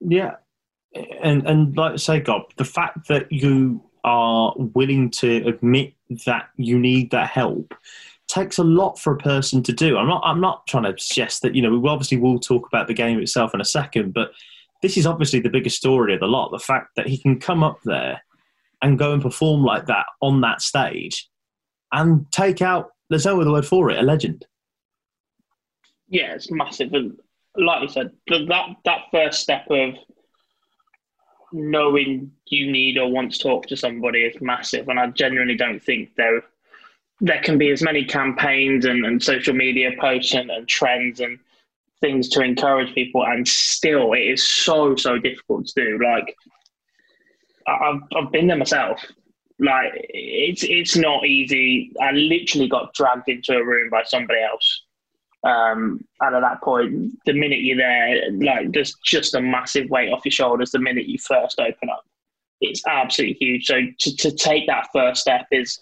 [0.00, 0.34] Yeah,
[1.22, 5.94] and and like I say, God, the fact that you are willing to admit
[6.26, 7.74] that you need that help
[8.28, 9.96] takes a lot for a person to do.
[9.96, 12.86] I'm not I'm not trying to suggest that you know we obviously will talk about
[12.86, 14.32] the game itself in a second, but
[14.82, 16.50] this is obviously the biggest story of the lot.
[16.50, 18.22] The fact that he can come up there
[18.84, 21.28] and go and perform like that on that stage
[21.90, 24.46] and take out there's no other word for it a legend.
[26.08, 26.92] Yeah, it's massive.
[26.92, 27.18] And
[27.56, 29.94] like you said, th- that that first step of
[31.50, 34.88] knowing you need or want to talk to somebody is massive.
[34.88, 36.42] And I genuinely don't think there
[37.20, 41.38] there can be as many campaigns and, and social media posts and, and trends and
[42.00, 46.04] things to encourage people, and still it is so so difficult to do.
[46.04, 46.36] Like
[47.66, 49.00] I've I've been there myself.
[49.58, 51.92] Like it's it's not easy.
[52.00, 54.82] I literally got dragged into a room by somebody else.
[55.44, 60.10] Um, and at that point, the minute you're there, like there's just a massive weight
[60.10, 60.70] off your shoulders.
[60.70, 62.04] The minute you first open up,
[62.60, 63.66] it's absolutely huge.
[63.66, 65.78] So to, to take that first step is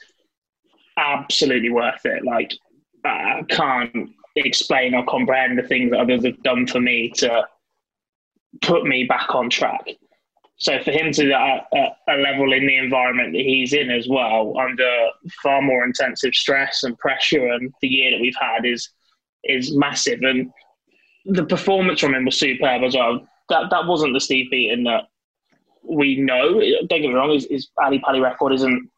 [0.98, 2.24] absolutely worth it.
[2.24, 2.52] Like
[3.04, 7.46] I can't explain or comprehend the things that others have done for me to
[8.62, 9.86] put me back on track.
[10.62, 14.06] So for him to at a, a level in the environment that he's in as
[14.08, 14.88] well, under
[15.42, 18.88] far more intensive stress and pressure, and the year that we've had is
[19.42, 20.20] is massive.
[20.22, 20.50] And
[21.24, 23.26] the performance from him was superb as well.
[23.48, 25.04] That that wasn't the Steve Beaton that
[25.82, 26.60] we know.
[26.60, 28.88] Don't get me wrong, his, his Ali Pali record isn't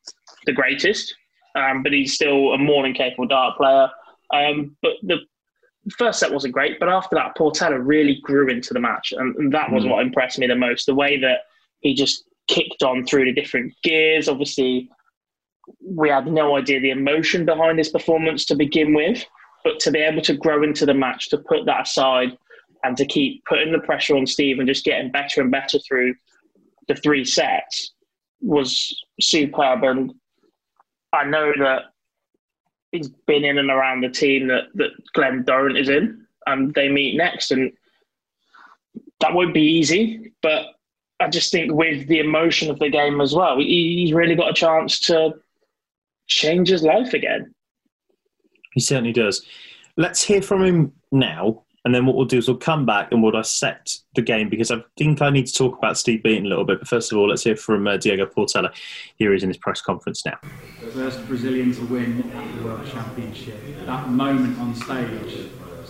[0.45, 1.15] the greatest,
[1.55, 3.89] um, but he's still a more than capable dart player.
[4.35, 5.21] Um, but the
[5.97, 9.53] first set wasn't great, but after that, Portela really grew into the match, and, and
[9.55, 9.91] that was Mm.
[9.91, 10.85] what impressed me the most.
[10.85, 11.39] The way that
[11.85, 14.29] he just kicked on through the different gears.
[14.29, 14.91] Obviously,
[15.81, 19.25] we had no idea the emotion behind his performance to begin with,
[19.63, 22.37] but to be able to grow into the match, to put that aside,
[22.83, 26.15] and to keep putting the pressure on Steve and just getting better and better through
[26.89, 27.93] the three sets
[28.41, 29.85] was superb.
[29.85, 30.13] And
[31.13, 31.83] I know that
[32.93, 36.89] he's been in and around the team that, that Glen Durrant is in, and they
[36.89, 37.51] meet next.
[37.51, 37.73] And
[39.21, 40.67] that won't be easy, but
[41.25, 44.51] I just think with the emotion of the game as well, he, he's really got
[44.51, 45.35] a chance to
[46.27, 47.55] change his life again.
[48.75, 49.43] He certainly does.
[49.97, 53.23] Let's hear from him now, and then what we'll do is we'll come back and
[53.23, 56.49] we'll dissect the game because I think I need to talk about Steve Beaton a
[56.51, 56.81] little bit.
[56.81, 58.71] But first of all, let's hear from uh, Diogo Portela.
[59.17, 60.39] Here he is in his press conference now.
[60.83, 62.19] The first Brazilian to win
[62.57, 63.57] the World Championship.
[63.87, 65.47] That moment on stage was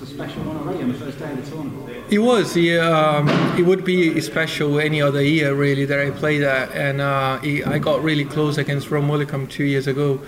[0.07, 2.05] special one already on the first day of the tournament.
[2.11, 2.57] It was.
[2.57, 7.01] Yeah, um, it would be special any other year really that I played that, and
[7.01, 10.21] uh, I got really close against Ron Meulenkamp two years ago.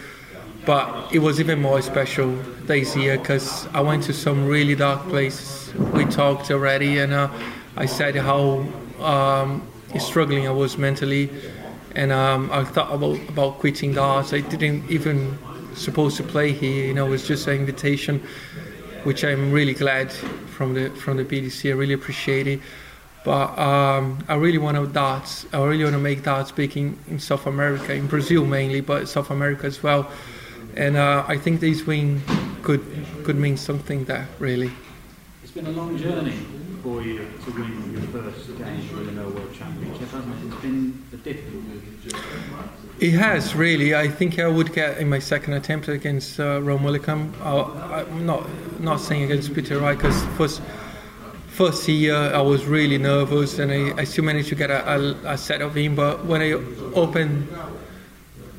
[0.64, 2.34] But it was even more special
[2.64, 5.72] this year because I went to some really dark places.
[5.92, 7.30] We talked already, and uh,
[7.76, 8.66] I said how
[9.00, 9.62] um,
[9.98, 11.30] struggling I was mentally,
[11.94, 14.32] and um, I thought about about quitting darts.
[14.32, 15.38] I didn't even
[15.74, 16.86] supposed to play here.
[16.86, 18.22] You know, it was just an invitation,
[19.06, 21.70] which I'm really glad from the from the PDC.
[21.70, 22.60] I really appreciate it.
[23.24, 25.46] But um, I really want to darts.
[25.52, 29.08] I really want to make darts big in, in South America, in Brazil mainly, but
[29.08, 30.10] South America as well.
[30.76, 32.20] And uh, I think this win
[32.62, 32.84] could
[33.22, 34.72] could mean something there really.
[35.44, 36.34] It's been a long journey
[36.86, 40.46] to win your first game No World Championship, hasn't it?
[40.46, 41.64] It's been a difficult
[43.00, 43.96] It has really.
[43.96, 47.32] I think I would get in my second attempt against uh, Ron Meulenkamp.
[47.40, 48.46] Uh, I'm not
[48.78, 50.62] not saying against Peter Wright because first
[51.48, 55.32] first year I was really nervous and I, I still managed to get a, a,
[55.32, 55.96] a set of him.
[55.96, 56.52] But when I
[56.94, 57.48] opened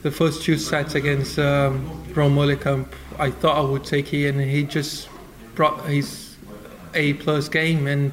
[0.01, 4.63] the first two sets against um, Mullicum, I thought I would take it, and he
[4.63, 5.07] just
[5.55, 6.26] brought his
[6.97, 8.11] A plus game and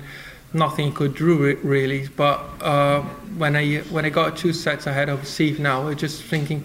[0.52, 2.08] nothing could do it really.
[2.08, 3.02] But uh,
[3.36, 6.64] when I when I got two sets ahead of Steve now, I just thinking,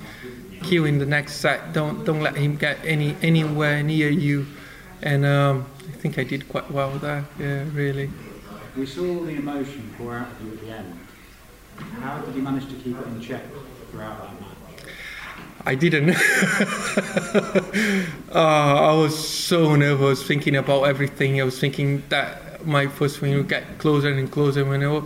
[0.64, 4.46] Q in the next set, don't don't let him get any anywhere near you,
[5.02, 7.26] and um, I think I did quite well there.
[7.40, 8.10] Yeah, really.
[8.78, 11.00] We saw the emotion pour out of you at the end.
[12.02, 13.44] How did you manage to keep it in check
[13.92, 14.49] throughout that match?
[15.70, 16.10] I didn't.
[18.34, 21.40] uh, I was so nervous thinking about everything.
[21.40, 24.66] I was thinking that my first win would get closer and closer.
[24.66, 25.00] When I,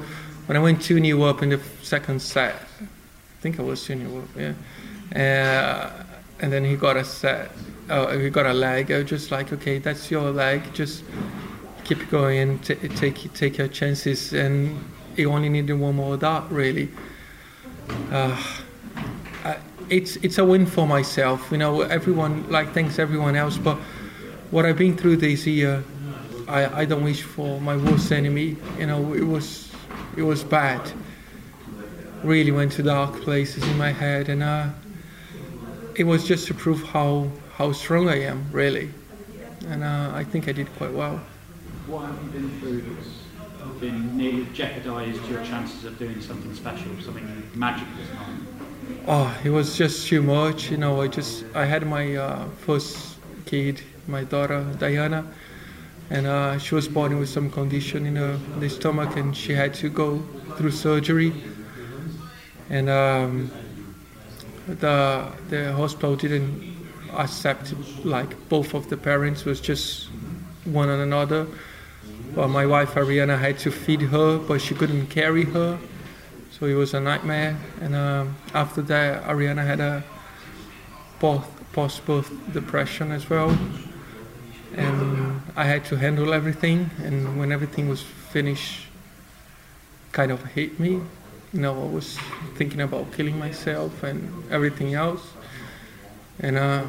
[0.46, 2.86] when I went 2 new up in the second set, I
[3.42, 4.54] think I was 2 new up, yeah.
[5.14, 5.92] Uh,
[6.40, 7.52] and then he got a set,
[7.90, 8.90] uh, he got a leg.
[8.90, 10.74] I was just like, okay, that's your leg.
[10.74, 11.04] Just
[11.84, 14.32] keep going and t- take take your chances.
[14.32, 14.82] And
[15.18, 16.90] he only needed one more dart, really.
[18.10, 18.42] Uh,
[19.90, 21.52] it's it's a win for myself.
[21.52, 23.78] You know, everyone like thanks everyone else, but
[24.52, 25.84] what I've been through this year,
[26.48, 28.58] I, I don't wish for my worst enemy.
[28.78, 29.72] You know, it was
[30.16, 30.82] it was bad.
[32.24, 34.70] Really went to dark places in my head, and uh,
[35.96, 38.92] it was just to prove how how strong I am, really.
[39.68, 41.20] And uh, I think I did quite well.
[41.88, 46.92] What have you been through that's been nearly jeopardised your chances of doing something special,
[47.02, 48.43] something magical tonight?
[49.06, 50.72] Oh, it was just too much.
[50.72, 55.26] You know, I just I had my uh, first kid, my daughter Diana,
[56.10, 59.74] and uh, she was born with some condition in her the stomach, and she had
[59.76, 60.20] to go
[60.56, 61.34] through surgery.
[62.70, 63.52] And um,
[64.68, 66.74] the the hospital didn't
[67.12, 67.74] accept
[68.06, 70.08] like both of the parents was just
[70.64, 71.46] one and another.
[72.36, 75.78] Well, my wife Ariana had to feed her, but she couldn't carry her
[76.60, 77.58] so it was a nightmare.
[77.82, 80.04] And um, after that, Ariana had a
[81.20, 83.58] post-birth depression as well,
[84.76, 86.92] and I had to handle everything.
[87.04, 88.88] And when everything was finished,
[90.12, 91.02] kind of hit me.
[91.54, 92.18] You know, I was
[92.56, 95.22] thinking about killing myself and everything else.
[96.40, 96.86] And uh,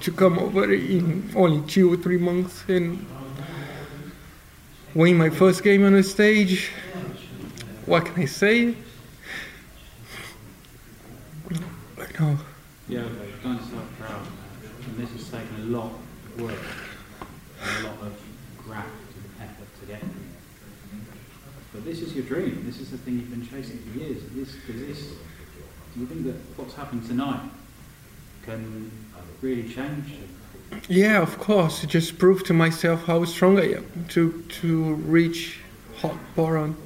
[0.00, 3.04] to come over in only two or three months and
[4.94, 6.70] win my first game on the stage
[7.86, 8.74] what can I say?
[12.18, 12.38] Know.
[12.88, 13.02] Yeah,
[13.42, 14.26] going so proud.
[14.86, 16.58] And this has taken a lot of work
[17.62, 18.18] and a lot of
[18.64, 20.10] graft and effort to get here.
[21.72, 22.62] But this is your dream.
[22.64, 24.22] This is the thing you've been chasing for years.
[24.32, 25.12] This, this,
[25.92, 27.42] do you think that what's happened tonight
[28.44, 28.90] can
[29.42, 30.14] really change
[30.88, 31.84] yeah, of course.
[31.84, 35.60] It just proved to myself how strong I am to to reach
[35.98, 36.76] hot boron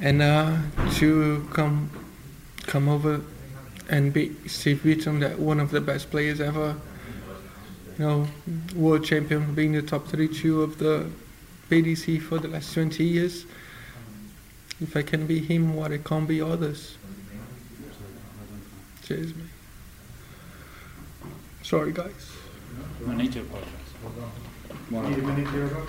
[0.00, 0.58] and uh,
[0.94, 1.90] to come
[2.66, 3.20] come over
[3.88, 6.76] and beat Steve Beaton, that one of the best players ever.
[7.98, 8.28] You know,
[8.74, 11.08] world champion, being the top 32 of the
[11.70, 13.46] PDC for the last 20 years.
[14.80, 16.98] If I can be him, what I can't be others.
[19.06, 19.46] Cheers, mate.
[21.62, 22.32] Sorry, guys.
[23.08, 23.70] I need to apologize.
[24.90, 25.88] Need a minute here, Rob?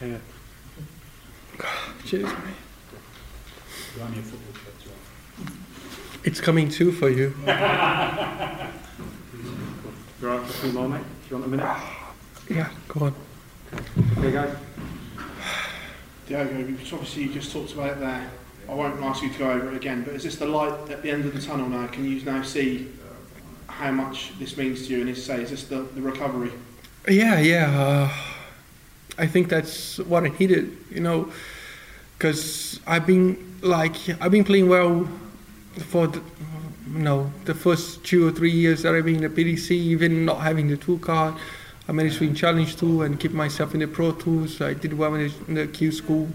[0.00, 0.18] Yeah.
[2.08, 2.32] Cheers, mate.
[3.94, 5.52] You're on your football shirt as well.
[6.24, 7.34] It's coming too for you.
[10.20, 11.02] You alright for two more, mate?
[11.02, 11.76] Do you want a minute?
[12.48, 13.14] Yeah, go on.
[14.16, 14.56] Okay, guys.
[16.26, 18.30] Diogo, because obviously you just talked about it there.
[18.70, 21.02] I won't ask you to go over it again, but is this the light at
[21.02, 21.86] the end of the tunnel now?
[21.88, 22.90] Can you now see
[23.66, 25.02] how much this means to you?
[25.02, 26.52] And is say, is this the, the recovery?
[27.06, 27.78] Yeah, yeah.
[27.78, 28.12] Uh,
[29.18, 31.30] I think that's what I needed, you know,
[32.18, 35.08] because I've been like I've been playing well
[35.86, 36.20] for the,
[36.92, 40.24] you know the first two or three years that I've been in the PDC, even
[40.24, 41.34] not having the tour card.
[41.88, 44.60] I managed to win Challenge Tour and keep myself in the Pro Tours.
[44.60, 46.28] I did well in the, in the Q School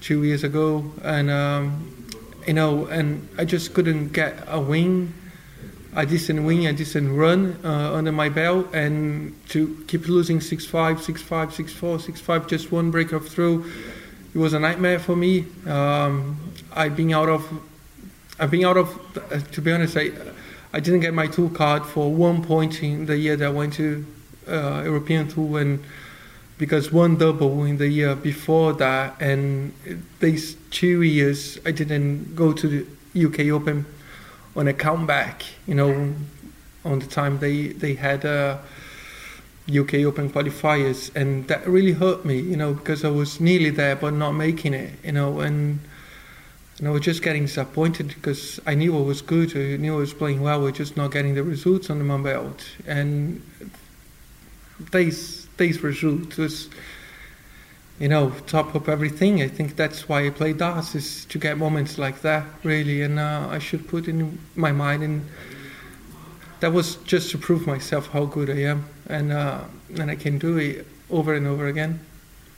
[0.00, 2.06] two years ago, and um,
[2.46, 5.12] you know, and I just couldn't get a win
[5.96, 10.66] a decent win, a decent run uh, under my belt, and to keep losing 6
[10.66, 13.64] 5, 6 5, 6 4, 6 5, just one break of throw,
[14.34, 15.46] it was a nightmare for me.
[15.66, 17.48] Um, I've been out of,
[18.40, 20.10] I've been out of, uh, to be honest, I,
[20.72, 23.74] I didn't get my tour card for one point in the year that I went
[23.74, 24.04] to
[24.48, 25.84] uh, European Tour, and
[26.58, 29.72] because one double in the year before that, and
[30.18, 33.86] these two years I didn't go to the UK Open
[34.56, 36.12] on a comeback, you know,
[36.84, 38.58] on the time they they had uh,
[39.68, 43.96] UK Open qualifiers, and that really hurt me, you know, because I was nearly there
[43.96, 45.80] but not making it, you know, and.
[46.80, 49.98] And I was just getting disappointed because I knew I was good, I knew I
[49.98, 52.66] was playing well, we're just not getting the results on the my belt.
[52.84, 53.40] And
[54.90, 56.68] these these results was
[57.98, 59.42] you know, top up everything.
[59.42, 63.02] I think that's why I play darts is to get moments like that, really.
[63.02, 65.26] And uh, I should put in my mind, and
[66.64, 69.64] that was just to prove myself how good I am, and uh,
[69.98, 72.00] and I can do it over and over again.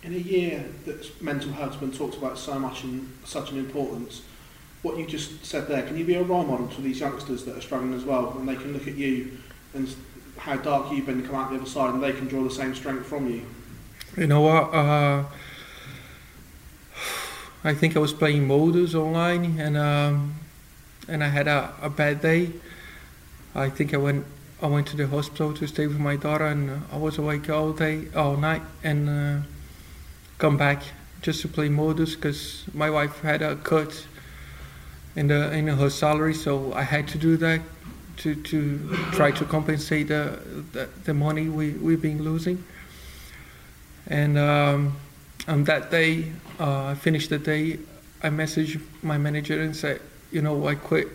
[0.04, 4.22] In a year that mental health's been talked about so much and such an importance,
[4.82, 7.56] what you just said there, can you be a role model to these youngsters that
[7.56, 9.38] are struggling as well, and they can look at you
[9.74, 9.92] and
[10.36, 12.76] how dark you've been, come out the other side, and they can draw the same
[12.76, 13.44] strength from you?
[14.16, 14.72] You know what?
[14.72, 15.24] Uh,
[17.64, 20.36] I think I was playing Modus online, and um,
[21.08, 22.52] and I had a, a bad day.
[23.56, 24.26] I think I went
[24.62, 27.72] I went to the hospital to stay with my daughter, and I was awake all
[27.72, 29.46] day, all night, and uh,
[30.38, 30.82] come back
[31.22, 34.06] just to play Modus because my wife had a cut
[35.14, 37.60] in the in her salary, so I had to do that
[38.18, 40.38] to to try to compensate the
[40.72, 42.62] the, the money we we've been losing.
[44.06, 44.96] And um,
[45.48, 47.78] on that day, uh, I finished the day.
[48.22, 51.08] I messaged my manager and said, you know, I quit.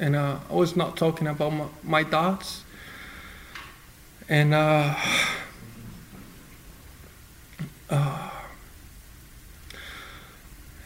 [0.00, 2.64] And uh, I was not talking about my, my darts.
[4.28, 4.96] And uh,
[7.90, 8.30] uh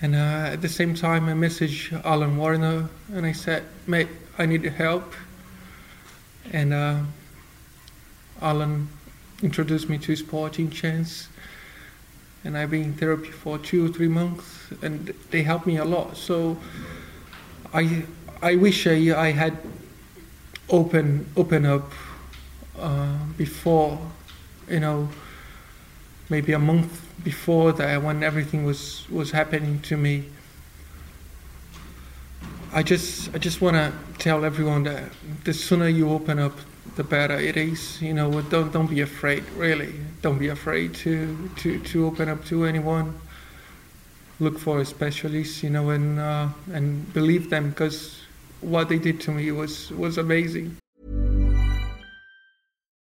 [0.03, 4.45] and uh, at the same time, I messaged Alan Warriner and I said, mate, I
[4.45, 5.15] need help.
[6.53, 7.01] And uh,
[8.43, 8.89] Alan
[9.43, 11.29] introduced me to Sporting Chance,
[12.45, 14.45] and I've been in therapy for two or three months,
[14.83, 16.19] and they helped me a lot.
[16.19, 16.59] So
[17.73, 18.05] I
[18.45, 19.57] I wish I, I had
[20.69, 21.91] open open up
[22.79, 23.99] uh, before,
[24.69, 25.09] you know,
[26.29, 30.25] maybe a month before that when everything was was happening to me.
[32.71, 35.05] I just I just want to tell everyone that
[35.45, 36.59] the sooner you open up,
[36.97, 38.03] the better it is.
[38.03, 39.45] You know, don't don't be afraid.
[39.57, 43.19] Really, don't be afraid to to to open up to anyone.
[44.39, 48.24] Look for a specialist, you know, and uh, and believe them because
[48.65, 50.77] what they did to me was was amazing.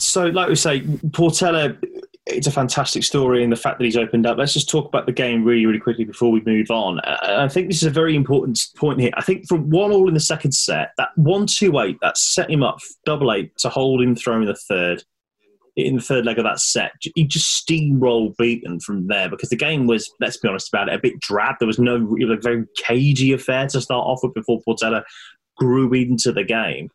[0.00, 1.78] So, like we say, Portela,
[2.26, 4.38] it's a fantastic story and the fact that he's opened up.
[4.38, 7.00] Let's just talk about the game really, really quickly before we move on.
[7.00, 9.10] Uh, I think this is a very important point here.
[9.14, 12.50] I think from one all in the second set, that one two eight that set
[12.50, 15.02] him up double eight to hold him throw in the third.
[15.76, 16.92] in the third leg of that set.
[17.14, 20.94] He just steamrolled Beaton from there because the game was, let's be honest about it,
[20.94, 21.56] a bit drab.
[21.58, 25.02] There was no it was a very cagey affair to start off with before Portela
[25.56, 26.90] grew into the game.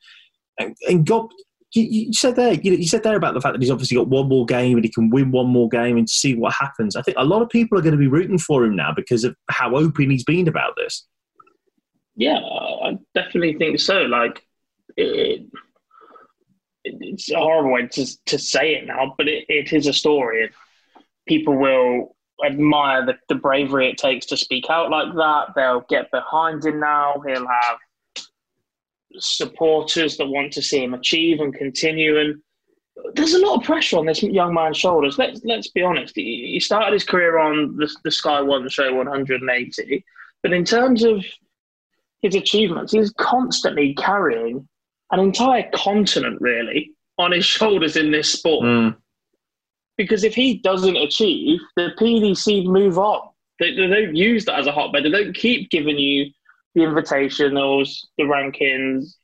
[0.58, 1.30] And got
[1.76, 4.08] you, you said there, you, you said there about the fact that he's obviously got
[4.08, 6.96] one more game and he can win one more game and see what happens.
[6.96, 9.24] I think a lot of people are going to be rooting for him now because
[9.24, 11.06] of how open he's been about this.
[12.16, 14.04] Yeah, I definitely think so.
[14.04, 14.42] Like,
[14.96, 15.48] it,
[16.86, 20.50] it's a horrible way to, to say it now, but it, it is a story.
[21.28, 22.16] People will
[22.46, 25.54] admire the, the bravery it takes to speak out like that.
[25.56, 27.22] They'll get behind him now.
[27.26, 27.78] He'll have
[29.20, 32.20] supporters that want to see him achieve and continue.
[32.20, 32.42] And
[33.14, 35.18] there's a lot of pressure on this young man's shoulders.
[35.18, 36.16] Let's let's be honest.
[36.16, 40.06] He, he started his career on the, the Sky One show 180,
[40.44, 41.24] but in terms of
[42.22, 44.68] his achievements, he's constantly carrying
[45.12, 48.66] an entire continent really on his shoulders in this sport.
[48.66, 48.96] Mm.
[49.98, 53.30] Because if he doesn't achieve, the PDC move on.
[53.60, 55.06] They, they don't use that as a hotbed.
[55.06, 56.32] They don't keep giving you
[56.76, 59.16] the invitationals, the rankings,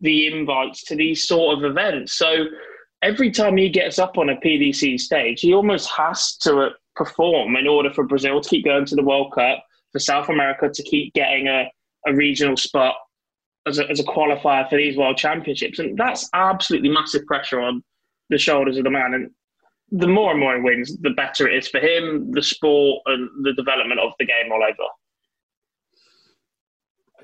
[0.00, 2.14] the invites to these sort of events.
[2.14, 2.46] So
[3.02, 7.56] every time he gets up on a PDC stage, he almost has to uh, perform
[7.56, 10.82] in order for Brazil to keep going to the World Cup, for South America to
[10.82, 11.70] keep getting a,
[12.06, 12.96] a regional spot
[13.66, 15.78] as a, as a qualifier for these World Championships.
[15.78, 17.82] And that's absolutely massive pressure on
[18.30, 19.14] the shoulders of the man.
[19.14, 19.30] And
[19.90, 23.28] the more and more he wins, the better it is for him, the sport, and
[23.44, 24.88] the development of the game all over.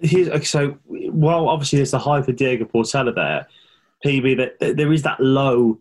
[0.03, 3.47] Here's, so, while obviously there's the high for Diogo Portela there,
[4.05, 5.78] PB, that there is that low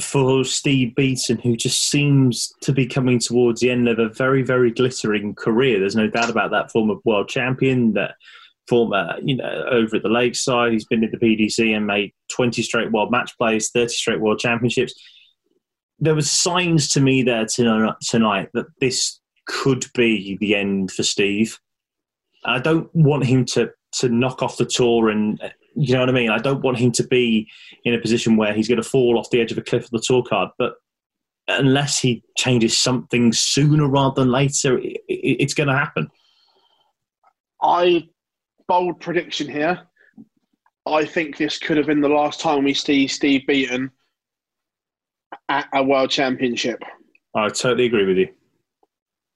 [0.00, 4.42] for Steve Beaton, who just seems to be coming towards the end of a very,
[4.42, 5.80] very glittering career.
[5.80, 6.70] There's no doubt about that.
[6.70, 8.14] Former world champion, that
[8.68, 12.62] former, you know, over at the Lakeside, he's been in the PDC and made 20
[12.62, 14.94] straight world match plays, 30 straight world championships.
[15.98, 21.58] There was signs to me there tonight that this could be the end for Steve.
[22.44, 23.70] I don't want him to
[24.00, 25.40] to knock off the tour and
[25.74, 26.30] you know what I mean.
[26.30, 27.48] I don't want him to be
[27.84, 29.90] in a position where he's going to fall off the edge of a cliff of
[29.90, 30.50] the tour card.
[30.58, 30.74] But
[31.46, 36.08] unless he changes something sooner rather than later, it, it, it's going to happen.
[37.62, 38.08] I
[38.66, 39.80] bold prediction here.
[40.86, 43.90] I think this could have been the last time we see Steve Beaton
[45.48, 46.82] at a world championship.
[47.34, 48.28] I totally agree with you.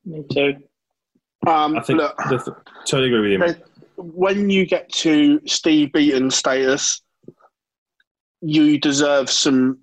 [0.05, 0.57] Me too.
[1.47, 3.39] Um, I think look, the, totally agree with you.
[3.39, 3.57] Mate.
[3.97, 7.03] When you get to Steve Beaton status,
[8.41, 9.79] you deserve some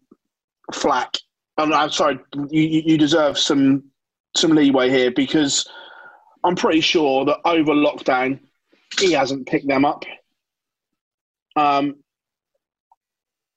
[0.74, 1.14] flack.
[1.58, 3.84] I'm, I'm sorry, you, you deserve some
[4.38, 5.68] some leeway here because
[6.44, 8.40] I'm pretty sure that over lockdown
[9.00, 10.06] he hasn't picked them up.
[11.56, 11.96] Um,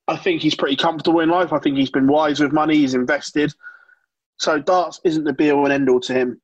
[0.09, 1.53] I think he's pretty comfortable in life.
[1.53, 2.77] I think he's been wise with money.
[2.77, 3.53] He's invested.
[4.39, 6.41] So darts isn't the be all and end all to him.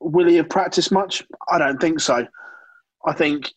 [0.00, 1.24] Will he have practiced much?
[1.50, 2.26] I don't think so.
[3.06, 3.50] I think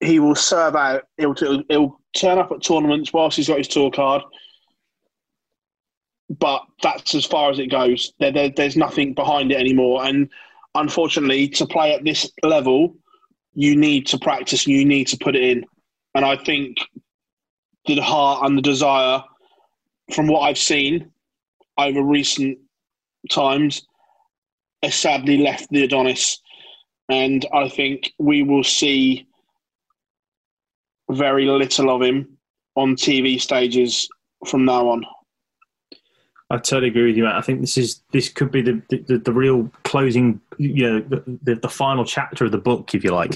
[0.00, 1.04] he will serve out.
[1.16, 1.34] He'll,
[1.68, 4.22] he'll turn up at tournaments whilst he's got his tour card.
[6.30, 8.12] But that's as far as it goes.
[8.18, 10.04] There, there, there's nothing behind it anymore.
[10.04, 10.28] And
[10.74, 12.96] unfortunately, to play at this level,
[13.54, 15.64] you need to practice and you need to put it in.
[16.14, 16.78] And I think
[17.86, 19.22] the heart and the desire,
[20.12, 21.10] from what I've seen
[21.78, 22.58] over recent
[23.30, 23.86] times,
[24.82, 26.40] has sadly left the Adonis.
[27.08, 29.26] And I think we will see
[31.10, 32.38] very little of him
[32.76, 34.08] on TV stages
[34.46, 35.04] from now on.
[36.50, 37.36] I totally agree with you, Matt.
[37.36, 41.38] I think this is this could be the the, the real closing, you know, the,
[41.42, 43.34] the, the, final chapter of the book, if you like,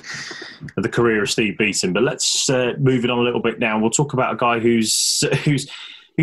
[0.78, 1.92] of the career of Steve Beaton.
[1.92, 3.78] But let's uh, move it on a little bit now.
[3.78, 5.70] We'll talk about a guy who's who's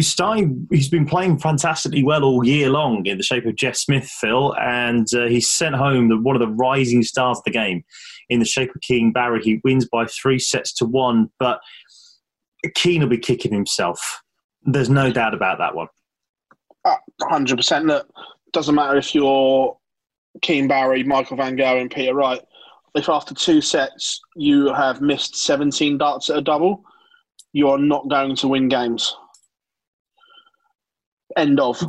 [0.02, 0.68] starting.
[0.72, 4.56] He's been playing fantastically well all year long in the shape of Jeff Smith, Phil,
[4.60, 7.84] and uh, he's sent home the, one of the rising stars of the game
[8.30, 9.42] in the shape of Keane Barry.
[9.42, 11.60] He wins by three sets to one, but
[12.76, 14.22] Keane will be kicking himself.
[14.64, 15.88] There's no doubt about that one.
[16.86, 17.86] Uh, hundred percent.
[17.86, 18.08] Look,
[18.54, 19.78] doesn't matter if you're
[20.42, 22.42] Keane Barry, Michael Van Gerwen, and Peter Wright.
[22.96, 26.84] If after two sets you have missed 17 darts at a double,
[27.54, 29.16] you are not going to win games.
[31.40, 31.82] End of.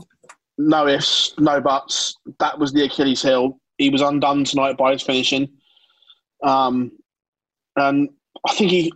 [0.59, 2.17] No ifs, no buts.
[2.39, 3.59] That was the Achilles heel.
[3.79, 5.49] He was undone tonight by his finishing.
[6.43, 6.93] Um,
[7.77, 8.11] and
[8.47, 8.93] I think he,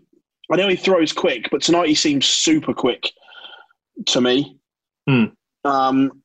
[0.53, 3.11] I know he throws quick, but tonight he seems super quick
[4.07, 4.59] to me.
[5.09, 5.25] Hmm.
[5.65, 6.23] Um,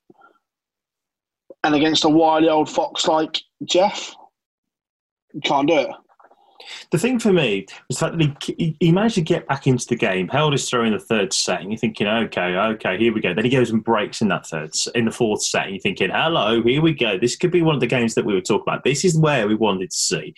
[1.63, 4.15] and against a wily old fox like Jeff,
[5.33, 5.89] you can't do it.
[6.91, 8.19] The thing for me was that
[8.57, 11.33] he, he managed to get back into the game, held his throw in the third
[11.33, 13.33] set, and you're thinking, okay, okay, here we go.
[13.33, 16.09] Then he goes and breaks in that third, in the fourth set, and you're thinking,
[16.09, 17.17] hello, here we go.
[17.17, 18.83] This could be one of the games that we were talking about.
[18.83, 20.33] This is where we wanted to see.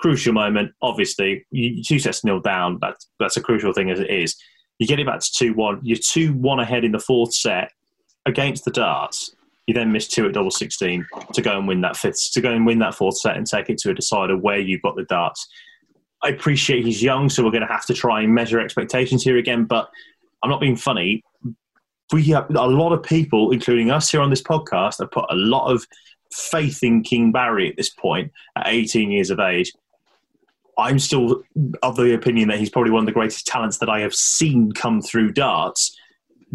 [0.00, 2.78] Crucial moment, obviously, you, two sets nil down.
[2.80, 4.36] That's that's a crucial thing as it is.
[4.78, 5.80] You get it back to two one.
[5.82, 7.72] You're two one ahead in the fourth set
[8.24, 9.34] against the darts.
[9.68, 12.50] You then miss two at double sixteen to go and win that fifth, to go
[12.50, 15.04] and win that fourth set and take it to a decider where you've got the
[15.04, 15.46] darts.
[16.22, 19.36] I appreciate he's young, so we're going to have to try and measure expectations here
[19.36, 19.66] again.
[19.66, 19.90] But
[20.42, 21.22] I'm not being funny.
[22.14, 25.36] We have a lot of people, including us here on this podcast, have put a
[25.36, 25.86] lot of
[26.32, 29.70] faith in Keane Barry at this point at 18 years of age.
[30.78, 31.42] I'm still
[31.82, 34.72] of the opinion that he's probably one of the greatest talents that I have seen
[34.72, 35.94] come through darts.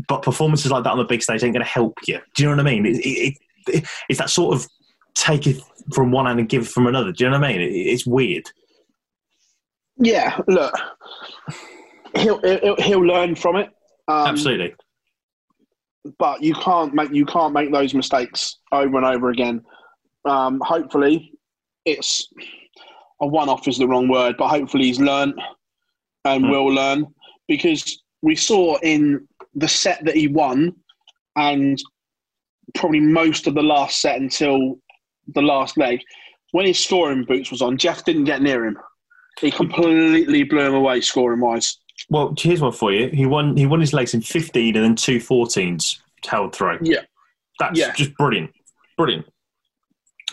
[0.08, 2.20] But performances like that on the big stage ain't going to help you.
[2.36, 2.86] Do you know what I mean?
[2.86, 3.38] It, it,
[3.68, 4.68] it, it's that sort of
[5.14, 5.62] take it
[5.94, 7.12] from one hand and give it from another.
[7.12, 7.62] Do you know what I mean?
[7.62, 8.46] it's weird.
[9.98, 10.74] Yeah, look,
[12.18, 13.70] he'll he'll, he'll learn from it.
[14.08, 14.76] Um, Absolutely.
[16.18, 19.62] But you can't make you can't make those mistakes over and over again.
[20.26, 21.34] Um, hopefully,
[21.86, 22.28] it's
[23.22, 25.40] a one-off is the wrong word, but hopefully he's learned
[26.26, 26.50] and mm.
[26.50, 27.06] will learn
[27.48, 30.76] because we saw in the set that he won
[31.36, 31.82] and
[32.76, 34.80] probably most of the last set until
[35.34, 36.00] the last leg
[36.52, 38.78] when his scoring boots was on jeff didn't get near him.
[39.42, 41.78] He completely blew him away scoring wise
[42.10, 43.10] well here's one for you.
[43.10, 47.02] He won he won his legs in 15 and then two 14s held throw yeah.
[47.60, 47.94] That's yeah.
[47.94, 48.52] just brilliant.
[48.98, 49.26] Brilliant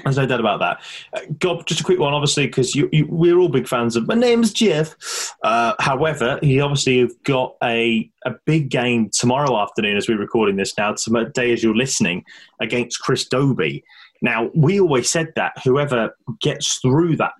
[0.04, 0.82] there's no doubt about that.
[1.12, 2.76] Uh, Gob, just a quick one, obviously, because
[3.08, 4.06] we're all big fans of.
[4.06, 4.96] My name's Jeff.
[5.42, 10.56] Uh, however, he obviously have got a a big game tomorrow afternoon as we're recording
[10.56, 12.24] this now, Today, as you're listening,
[12.60, 13.82] against Chris Dobey.
[14.22, 17.32] Now, we always said that whoever gets through that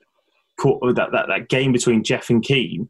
[0.62, 2.88] that that, that game between Jeff and Keane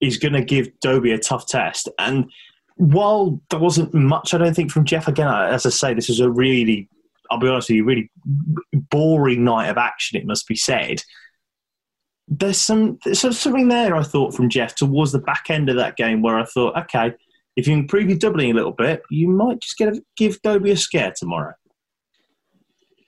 [0.00, 1.88] is going to give Dobey a tough test.
[1.98, 2.30] And
[2.76, 5.08] while there wasn't much, I don't think from Jeff.
[5.08, 6.88] Again, as I say, this is a really
[7.32, 8.10] I'll be honest with you, really
[8.90, 11.02] boring night of action, it must be said.
[12.28, 15.96] There's some there's something there, I thought, from Jeff towards the back end of that
[15.96, 17.14] game where I thought, okay,
[17.56, 20.72] if you improve your doubling a little bit, you might just get a, give Dobey
[20.72, 21.54] a scare tomorrow.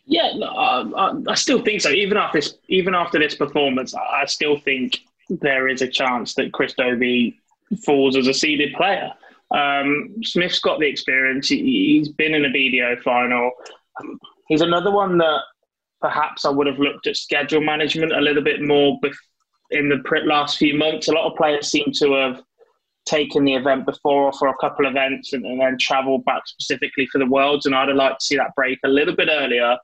[0.07, 1.91] Yeah, no, I, I, still think so.
[1.91, 5.01] Even after this, even after this performance, I still think
[5.31, 7.37] there is a chance that Chris Dobey
[7.85, 9.13] falls as a seeded player.
[9.55, 11.49] Um, Smith's got the experience.
[11.49, 13.53] He, has been in a BDO final.
[14.49, 15.41] He's another one that
[16.01, 18.99] perhaps I would have looked at schedule management a little bit more
[19.71, 21.09] in the last few months.
[21.09, 22.43] A lot of players seem to have
[23.07, 26.43] taken the event before or for a couple of events and, and then travelled back
[26.47, 27.67] specifically for the Worlds.
[27.67, 29.77] And I'd have liked to see that break a little bit earlier.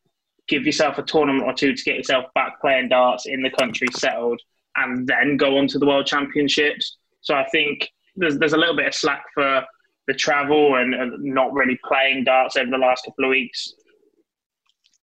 [0.48, 3.88] Give yourself a tournament or two to get yourself back playing darts in the country
[3.94, 4.40] settled,
[4.76, 6.98] and then go on to the World Championships.
[7.20, 9.64] So I think there's there's a little bit of slack for
[10.06, 13.74] the travel and, and not really playing darts over the last couple of weeks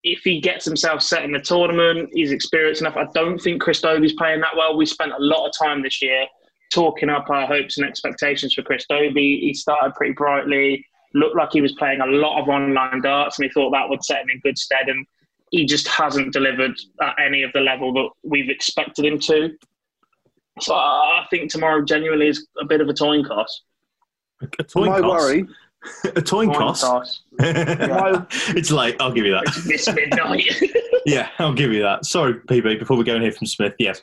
[0.05, 2.97] if he gets himself set in the tournament, he's experienced enough.
[2.97, 4.77] I don't think Chris Dobey's playing that well.
[4.77, 6.27] We spent a lot of time this year
[6.73, 9.41] talking up our hopes and expectations for Chris Dobey.
[9.41, 10.85] He started pretty brightly,
[11.15, 14.05] looked like he was playing a lot of online darts, and he thought that would
[14.05, 14.89] set him in good stead.
[14.89, 15.07] And
[15.51, 19.57] he just hasn't delivered at any of the level that we've expected him to.
[20.61, 23.63] So I think tomorrow genuinely is a bit of a toin cost.
[24.59, 25.25] A toin My cost?
[25.25, 25.47] worry
[26.05, 26.80] a toin, toss.
[26.82, 27.22] toss.
[27.39, 29.45] it's like I'll give you that.
[29.66, 30.45] It's midnight.
[31.07, 32.05] yeah, I'll give you that.
[32.05, 32.78] Sorry, PB.
[32.78, 34.03] Before we go and hear from Smith, yes.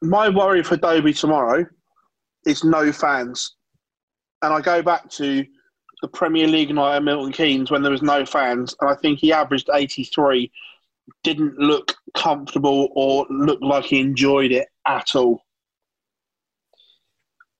[0.00, 1.64] My worry for Dobey tomorrow
[2.46, 3.56] is no fans,
[4.42, 5.44] and I go back to
[6.02, 9.20] the Premier League night at Milton Keynes when there was no fans, and I think
[9.20, 10.50] he averaged 83.
[11.22, 15.44] Didn't look comfortable or look like he enjoyed it at all.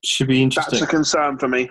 [0.04, 0.80] Should be interesting.
[0.80, 1.70] That's a concern for me.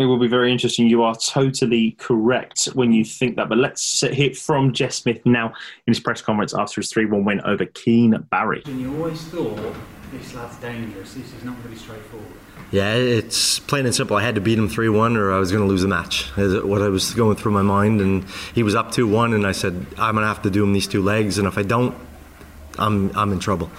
[0.00, 0.88] It will be very interesting.
[0.88, 3.48] You are totally correct when you think that.
[3.48, 5.48] But let's hear from Jeff Smith now
[5.86, 8.62] in his press conference after his 3 1 win over Keane Barry.
[8.66, 9.56] And you always thought
[10.10, 12.26] this lad's dangerous, this is not going to be straightforward.
[12.72, 14.16] Yeah, it's plain and simple.
[14.16, 16.28] I had to beat him 3 1 or I was going to lose the match.
[16.36, 18.00] is What I was going through my mind.
[18.00, 20.64] And he was up 2 1, and I said, I'm going to have to do
[20.64, 21.38] him these two legs.
[21.38, 21.96] And if I don't,
[22.80, 23.70] I'm, I'm in trouble.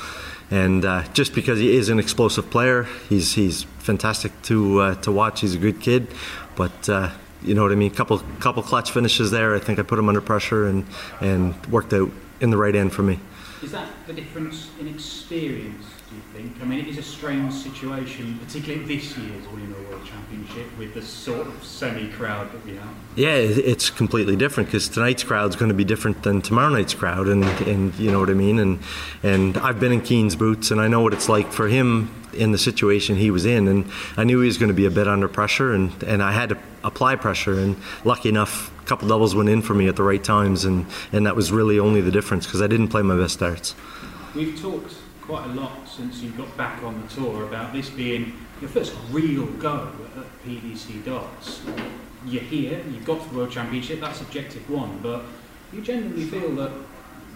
[0.52, 5.12] And uh, just because he is an explosive player, he's he's fantastic to uh, to
[5.12, 5.42] watch.
[5.42, 6.08] He's a good kid,
[6.56, 7.92] but uh, you know what I mean.
[7.92, 9.56] Couple couple clutch finishes there.
[9.56, 10.86] I think I put him under pressure and
[11.20, 13.20] and worked out in the right end for me.
[13.64, 15.84] Is that the difference in experience
[16.16, 16.62] you think?
[16.62, 21.02] I mean, it is a strange situation, particularly this year's the World Championship with the
[21.02, 22.90] sort of semi crowd that we have.
[23.16, 26.94] Yeah, it's completely different because tonight's crowd is going to be different than tomorrow night's
[26.94, 28.60] crowd, and, and you know what I mean.
[28.60, 28.80] And
[29.24, 32.52] and I've been in Keane's boots, and I know what it's like for him in
[32.52, 35.08] the situation he was in, and I knew he was going to be a bit
[35.08, 39.34] under pressure, and, and I had to apply pressure, and lucky enough, a couple doubles
[39.34, 42.12] went in for me at the right times, and, and that was really only the
[42.12, 43.74] difference because I didn't play my best darts.
[44.36, 44.96] We've talked
[45.26, 48.94] quite a lot since you got back on the tour about this being your first
[49.10, 51.62] real go at PDC darts.
[52.26, 55.24] You're here, you've got the World Championship, that's objective one, but
[55.74, 56.72] you genuinely feel that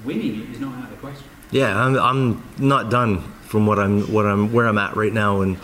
[0.06, 1.28] winning it is not out of the question.
[1.52, 5.42] Yeah, I'm, I'm not done from what I'm what I'm where I'm at right now,
[5.42, 5.58] and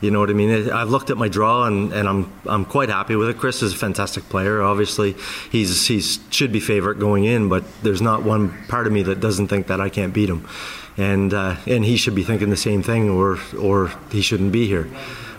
[0.00, 0.70] you know what I mean.
[0.70, 3.38] I've looked at my draw, and, and I'm I'm quite happy with it.
[3.38, 4.62] Chris is a fantastic player.
[4.62, 5.16] Obviously,
[5.50, 9.18] he's he's should be favorite going in, but there's not one part of me that
[9.18, 10.46] doesn't think that I can't beat him,
[10.96, 14.66] and uh, and he should be thinking the same thing, or or he shouldn't be
[14.66, 14.88] here.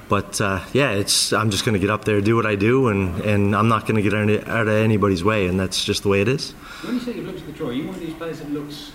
[0.10, 2.89] But uh, yeah, it's I'm just going to get up there, do what I do,
[2.89, 6.04] and, and I'm not going to get any, out of anybody's way, and that's just
[6.04, 6.51] the way it is.
[6.82, 8.51] When you say you've looked at the draw, are you one of these players that
[8.51, 8.91] looks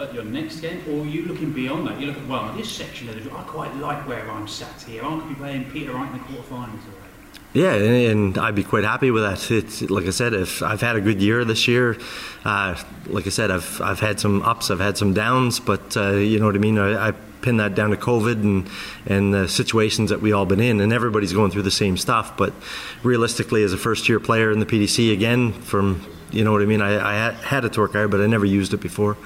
[0.00, 2.00] at your next game, or are you looking beyond that?
[2.00, 4.82] You look at, well, this section of the draw, I quite like where I'm sat
[4.82, 5.04] here.
[5.04, 7.01] I could be playing Peter Wright in the quarterfinals already.
[7.54, 9.50] Yeah, and, and I'd be quite happy with that.
[9.50, 11.98] It's, like I said, if I've had a good year this year,
[12.46, 16.12] uh, like I said, I've I've had some ups, I've had some downs, but uh,
[16.12, 16.78] you know what I mean.
[16.78, 18.70] I, I pin that down to COVID and
[19.04, 22.38] and the situations that we all been in, and everybody's going through the same stuff.
[22.38, 22.54] But
[23.02, 26.66] realistically, as a first year player in the PDC, again, from you know what I
[26.66, 29.18] mean, I, I had- a tour card, but I never used it before,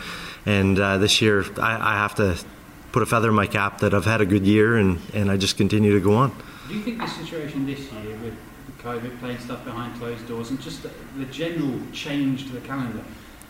[0.44, 2.36] and uh, this year I, I have to
[2.90, 5.36] put a feather in my cap that I've had a good year, and and I
[5.36, 6.32] just continue to go on.
[6.68, 8.34] Do you think the situation this year with
[8.82, 13.02] COVID playing stuff behind closed doors and just the, the general change to the calendar,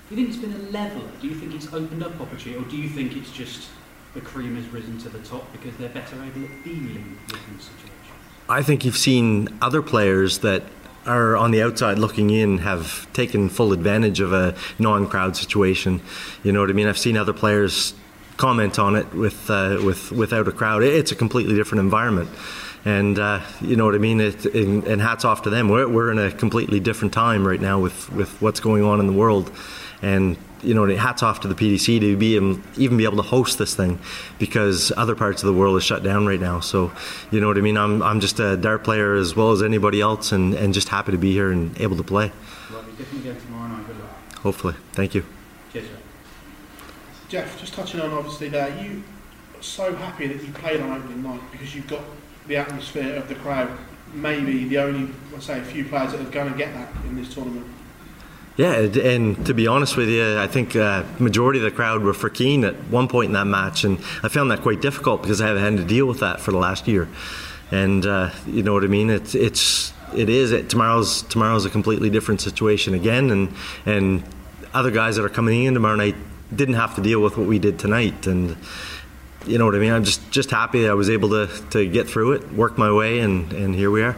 [0.08, 1.08] do you think it's been a leveler?
[1.20, 3.68] Do you think it's opened up opportunity, or do you think it's just
[4.14, 7.64] the cream has risen to the top because they're better able at dealing with these
[7.64, 7.92] situations?
[8.48, 10.62] I think you've seen other players that
[11.06, 16.00] are on the outside looking in have taken full advantage of a non-crowd situation.
[16.42, 16.86] You know what I mean?
[16.86, 17.94] I've seen other players
[18.36, 20.82] comment on it with uh, with without a crowd.
[20.82, 22.28] It's a completely different environment.
[22.86, 24.20] And uh, you know what I mean.
[24.20, 25.68] It, and, and hats off to them.
[25.68, 29.08] We're, we're in a completely different time right now with, with what's going on in
[29.08, 29.50] the world.
[30.02, 33.22] And you know, hats off to the PDC to be able, even be able to
[33.22, 33.98] host this thing
[34.38, 36.60] because other parts of the world is shut down right now.
[36.60, 36.92] So,
[37.30, 37.76] you know what I mean.
[37.76, 41.12] I'm, I'm just a dart player as well as anybody else, and, and just happy
[41.12, 42.32] to be here and able to play.
[42.72, 43.86] Well, we definitely go tomorrow night.
[43.86, 44.38] Good luck.
[44.38, 45.24] Hopefully, thank you.
[45.72, 45.88] Cheers.
[45.88, 45.98] Jeff.
[47.28, 49.02] Jeff, just touching on obviously there, you
[49.56, 52.02] are so happy that you played on opening night because you've got
[52.48, 53.70] the atmosphere of the crowd.
[54.14, 57.32] Maybe the only, let's say, few players that are going to get that in this
[57.34, 57.66] tournament.
[58.56, 62.02] Yeah, and- and to be honest with you, I think uh, majority of the crowd
[62.02, 65.22] were for Keane at one point in that match, and I found that quite difficult
[65.22, 67.08] because I haven't had to deal with that for the last year.
[67.70, 69.10] And uh, you know what I mean?
[69.10, 73.52] It's it's it is it, tomorrow's tomorrow's a completely different situation again, and
[73.84, 74.22] and
[74.72, 76.14] other guys that are coming in tomorrow night
[76.54, 78.56] didn't have to deal with what we did tonight, and
[79.46, 79.92] you know what I mean.
[79.92, 82.92] I'm just just happy that I was able to to get through it, work my
[82.92, 84.16] way, and and here we are.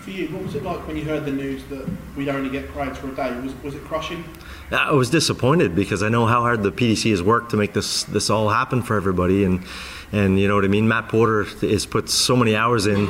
[0.00, 2.68] For you, what was it like when you heard the news that we'd only get
[2.68, 3.38] crowds for a day?
[3.40, 4.24] Was, was it crushing?
[4.70, 8.04] I was disappointed because I know how hard the PDC has worked to make this
[8.04, 9.64] this all happen for everybody, and
[10.12, 10.88] and you know what I mean.
[10.88, 13.06] Matt Porter has put so many hours in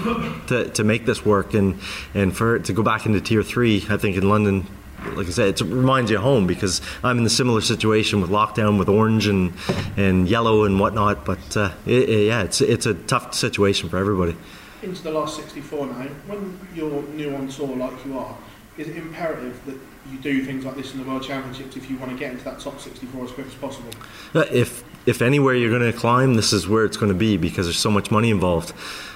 [0.49, 1.79] to, to make this work, and
[2.15, 4.67] and for it to go back into tier three, I think in London.
[5.15, 8.31] Like I said, it reminds you of home because I'm in a similar situation with
[8.31, 9.53] lockdown, with orange and
[9.97, 11.25] and yellow and whatnot.
[11.25, 14.37] But uh, it, it- yeah, it's it's a tough situation for everybody.
[14.83, 15.93] Into the last 64 now,
[16.27, 18.37] when you're new on tour like you are,
[18.77, 19.77] is it imperative that
[20.13, 22.45] you do things like this in the World Championships if you want to get into
[22.45, 23.91] that top 64 as quick as possible?
[24.35, 27.37] Uh, If if anywhere you're going to climb, this is where it's going to be
[27.37, 28.73] because there's so much money involved.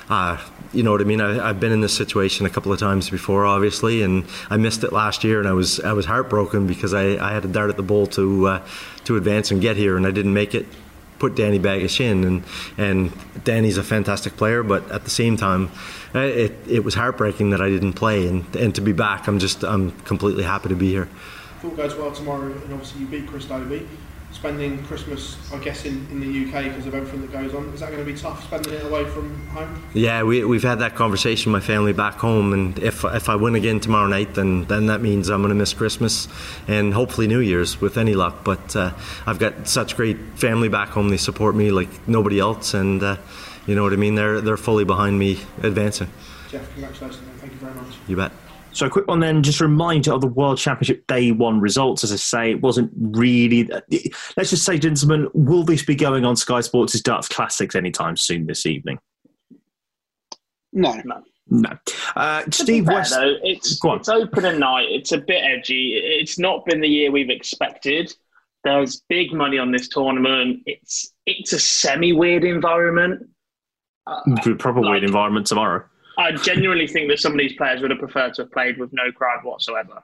[0.08, 0.38] Uh,
[0.72, 1.20] you know what I mean?
[1.20, 4.84] I, I've been in this situation a couple of times before, obviously, and I missed
[4.84, 7.70] it last year, and I was I was heartbroken because I, I had a dart
[7.70, 8.66] at the bowl to uh,
[9.04, 10.66] to advance and get here, and I didn't make it.
[11.18, 12.44] Put Danny Baggish in, and
[12.78, 13.12] and
[13.44, 15.70] Danny's a fantastic player, but at the same time,
[16.14, 19.62] it it was heartbreaking that I didn't play, and and to be back, I'm just
[19.62, 21.08] I'm completely happy to be here.
[21.58, 23.86] If all goes well tomorrow, and obviously you beat Chris Dobey,
[24.40, 27.80] spending Christmas, I guess, in, in the UK because of everything that goes on, is
[27.80, 29.82] that going to be tough spending it away from home?
[29.92, 33.36] Yeah, we, we've had that conversation with my family back home, and if if I
[33.36, 36.26] win again tomorrow night, then then that means I'm going to miss Christmas
[36.66, 38.42] and hopefully New Year's with any luck.
[38.42, 38.94] But uh,
[39.26, 43.16] I've got such great family back home; they support me like nobody else, and uh,
[43.66, 44.14] you know what I mean.
[44.14, 46.08] They're they're fully behind me advancing.
[46.50, 47.94] Jeff, congratulations thank you very much.
[48.08, 48.32] You bet.
[48.72, 52.04] So a quick one then, just a reminder of the World Championship Day One results.
[52.04, 53.68] As I say, it wasn't really.
[54.36, 58.46] Let's just say, gentlemen, will this be going on Sky Sports' Darts Classics anytime soon
[58.46, 58.98] this evening?
[60.72, 61.22] No, no.
[61.52, 61.70] No.
[62.14, 63.10] Uh, Steve fair, West.
[63.12, 63.98] though, it's Go on.
[63.98, 64.86] it's opening night.
[64.88, 65.94] It's a bit edgy.
[65.96, 68.14] It's not been the year we've expected.
[68.62, 70.62] There's big money on this tournament.
[70.66, 73.28] It's it's a semi weird environment.
[74.44, 75.84] The proper weird environment tomorrow.
[76.18, 78.92] I genuinely think that some of these players would have preferred to have played with
[78.92, 80.02] no crowd whatsoever.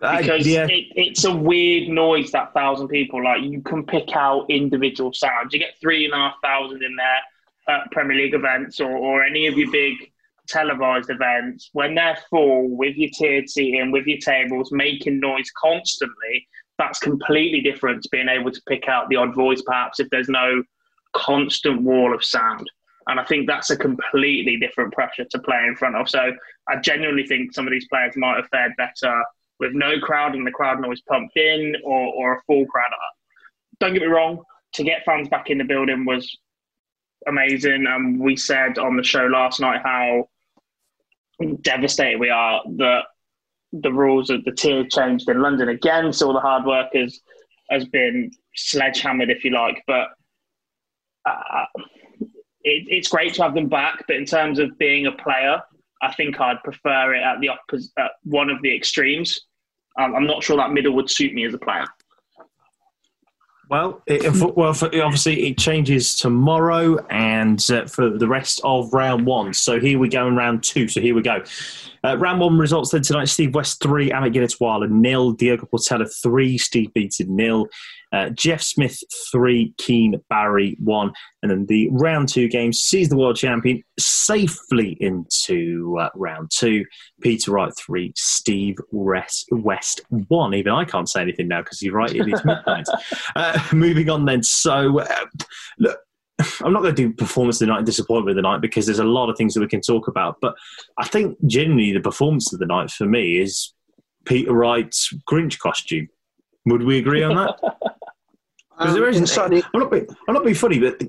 [0.00, 0.66] Because yeah.
[0.66, 3.22] it, it's a weird noise, that thousand people.
[3.24, 5.52] Like, you can pick out individual sounds.
[5.52, 9.22] You get three and a half thousand in there at Premier League events or, or
[9.24, 9.94] any of your big
[10.48, 11.70] televised events.
[11.72, 17.60] When they're full, with your tiered seating, with your tables, making noise constantly, that's completely
[17.60, 20.62] different to being able to pick out the odd voice, perhaps, if there's no
[21.14, 22.70] constant wall of sound.
[23.06, 26.08] And I think that's a completely different pressure to play in front of.
[26.08, 26.32] So
[26.68, 29.22] I genuinely think some of these players might have fared better
[29.60, 32.90] with no crowd and the crowd noise pumped in or, or a full crowd.
[33.80, 34.42] Don't get me wrong,
[34.74, 36.36] to get fans back in the building was
[37.26, 37.86] amazing.
[37.88, 40.28] And we said on the show last night how
[41.62, 43.02] devastated we are that
[43.72, 46.12] the rules of the tier changed in London again.
[46.12, 47.20] So all the hard work has,
[47.70, 49.82] has been sledgehammered, if you like.
[49.86, 50.08] But
[51.26, 51.64] uh,
[52.64, 55.62] it, it's great to have them back, but in terms of being a player,
[56.02, 59.38] I think I'd prefer it at the opposite, at one of the extremes.
[59.98, 61.86] Um, I'm not sure that middle would suit me as a player.
[63.70, 64.22] Well, it,
[64.56, 69.54] well, for, obviously it changes tomorrow and uh, for the rest of round one.
[69.54, 70.86] So here we go in round two.
[70.88, 71.42] So here we go.
[72.04, 76.58] Uh, round one results then tonight: Steve West three, Amit Gilitwala nil, Diogo Portela three,
[76.58, 77.66] Steve Beaton nil,
[78.12, 79.02] uh, Jeff Smith
[79.32, 81.12] three, Keane Barry one,
[81.42, 86.84] and then the round two game sees the world champion safely into uh, round two.
[87.20, 90.54] Peter Wright three, Steve West, West one.
[90.54, 92.14] Even I can't say anything now because you're right.
[92.14, 92.86] It is midnight.
[93.36, 94.42] uh, moving on then.
[94.42, 95.24] So uh,
[95.78, 95.98] look.
[96.64, 98.86] I'm not going to do performance of the night and disappointment of the night because
[98.86, 100.38] there's a lot of things that we can talk about.
[100.42, 100.56] But
[100.98, 103.72] I think generally the performance of the night for me is
[104.24, 106.08] Peter Wright's Grinch costume.
[106.66, 107.56] Would we agree on that?
[108.78, 109.26] Um, isn't.
[109.26, 111.00] certainly- I'm not, being, I'm not being funny, but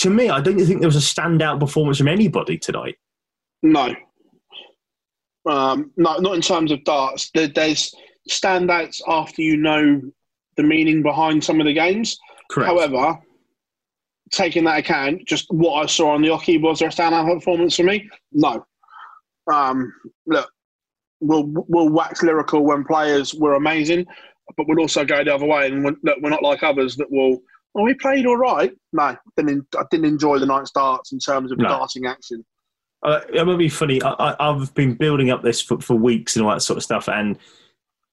[0.00, 2.96] to me, I don't think there was a standout performance from anybody tonight.
[3.62, 3.94] No.
[5.44, 7.30] Um, no, not in terms of darts.
[7.34, 7.94] There, there's
[8.30, 10.00] standouts after you know
[10.56, 12.18] the meaning behind some of the games.
[12.50, 12.68] Correct.
[12.68, 13.18] However,
[14.30, 17.76] taking that account, just what I saw on the hockey was there a standout performance
[17.76, 18.08] for me?
[18.32, 18.64] No.
[19.52, 19.92] Um,
[20.26, 20.48] look,
[21.20, 24.06] we'll we'll wax lyrical when players were amazing,
[24.56, 27.10] but we'll also go the other way and we're, look, we're not like others that
[27.10, 27.38] will.
[27.74, 28.72] Oh, we played all right.
[28.92, 31.68] No, didn't I didn't enjoy the night's darts in terms of No.
[31.68, 32.44] darting action.
[33.02, 34.00] Uh, it will be funny.
[34.02, 36.82] I, I, I've been building up this for, for weeks and all that sort of
[36.84, 37.38] stuff, and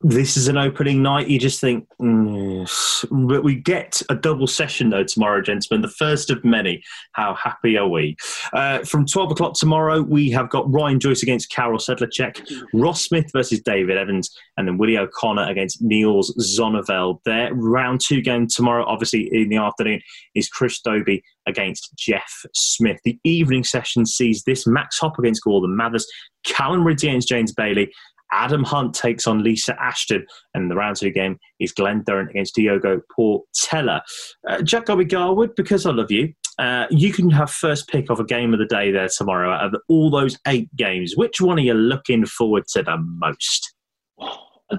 [0.02, 1.28] this is an opening night.
[1.28, 5.82] You just think, mm, but we get a double session though tomorrow, gentlemen.
[5.82, 6.82] The first of many.
[7.14, 8.16] How happy are we?
[8.54, 12.41] Uh, from twelve o'clock tomorrow, we have got Ryan Joyce against Karel Sedlacek,
[12.74, 17.20] Ross Smith versus David Evans, and then Willie O'Connor against Niels Zonneveld.
[17.26, 20.02] Their round two game tomorrow, obviously in the afternoon,
[20.34, 23.00] is Chris Dobey against Jeff Smith.
[23.04, 26.08] The evening session sees this Max Hopp against Gordon Mathers,
[26.45, 27.91] Callan Rydz against James Bailey.
[28.32, 32.56] Adam Hunt takes on Lisa Ashton, and the round two game is Glen Durrant against
[32.56, 34.02] Diogo Portela.
[34.48, 38.20] Uh, Jack Gobby Garwood, because I love you, uh, you can have first pick of
[38.20, 41.16] a game of the day there tomorrow out of all those eight games.
[41.16, 43.74] Which one are you looking forward to the most?
[44.20, 44.28] Do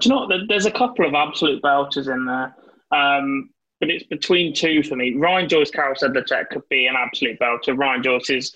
[0.03, 0.41] you know what?
[0.47, 2.55] There's a couple of absolute belters in there,
[2.91, 3.49] um,
[3.79, 5.15] but it's between two for me.
[5.15, 7.77] Ryan Joyce, Karel Sedlacek could be an absolute belter.
[7.77, 8.55] Ryan Joyce is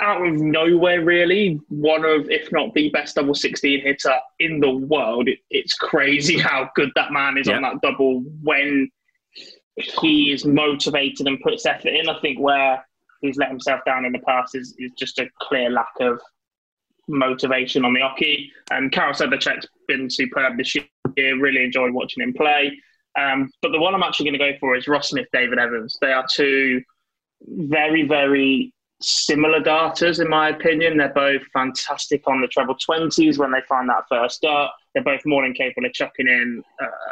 [0.00, 4.70] out of nowhere, really, one of, if not the best double 16 hitter in the
[4.70, 5.28] world.
[5.28, 8.90] It, it's crazy how good that man is on that double when
[9.76, 12.08] he is motivated and puts effort in.
[12.08, 12.84] I think where
[13.20, 16.20] he's let himself down in the past is, is just a clear lack of
[17.08, 18.50] motivation on the hockey.
[18.70, 20.86] And Karel Sedlacek's been superb this year.
[21.16, 22.78] Really enjoyed watching him play.
[23.18, 25.98] Um, but the one I'm actually going to go for is Ross Smith, David Evans.
[26.00, 26.82] They are two
[27.46, 28.72] very, very
[29.04, 30.96] similar darters, in my opinion.
[30.96, 34.70] They're both fantastic on the treble 20s when they find that first dart.
[34.94, 36.62] They're both more than capable of chucking in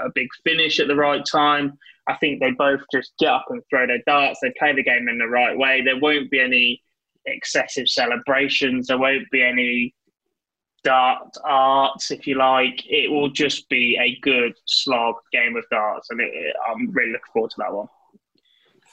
[0.05, 1.79] a, big finish at the right time.
[2.09, 4.41] I think they both just get up and throw their darts.
[4.43, 5.83] They play the game in the right way.
[5.83, 6.83] There won't be any
[7.27, 8.87] excessive celebrations.
[8.89, 9.95] There won't be any
[10.85, 12.83] dart arts, if you like.
[12.87, 17.33] It will just be a good slog game of darts, and it, I'm really looking
[17.33, 17.89] forward to that one.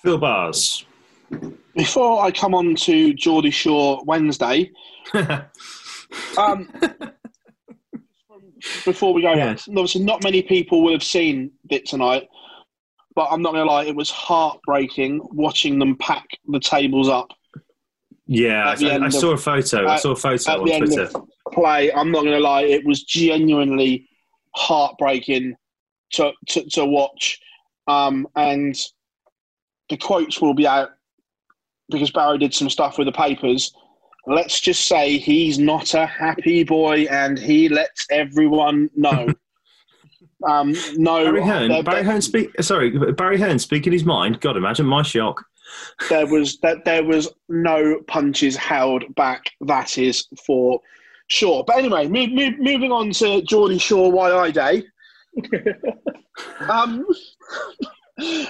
[0.04, 0.86] Phill Barrs.
[1.84, 4.72] Before I come on to Geordie Shore Wednesday,
[6.38, 6.68] Um,
[8.84, 9.68] before we go, Yes.
[9.70, 12.28] obviously not many people will have seen it tonight,
[13.16, 17.32] but I'm not going to lie, it was heartbreaking watching them pack the tables up.
[18.26, 19.88] Yeah, At I, I of- saw a photo.
[19.88, 21.10] I saw a photo at on the end Twitter.
[21.16, 21.92] of play.
[21.94, 24.08] I'm not going to lie, it was genuinely
[24.56, 25.56] heartbreaking
[26.14, 27.40] to to, to watch.
[27.88, 28.76] Um, and
[29.90, 30.90] the quotes will be out
[31.90, 33.74] because Barry did some stuff with the papers.
[34.28, 39.28] Let's just say he's not a happy boy, and he lets everyone know.
[40.48, 42.50] um, no, Barry Hearn, there- Barry Hearn speak.
[42.62, 44.40] Sorry, Barry Hearn speaking his mind.
[44.42, 45.44] God, imagine my shock.
[46.10, 49.50] there was that there was no punches held back.
[49.62, 50.82] That is for
[51.28, 51.64] sure.
[51.66, 54.84] But anyway, move, move, moving on to Geordie Shaw YI Day.
[56.70, 57.06] um,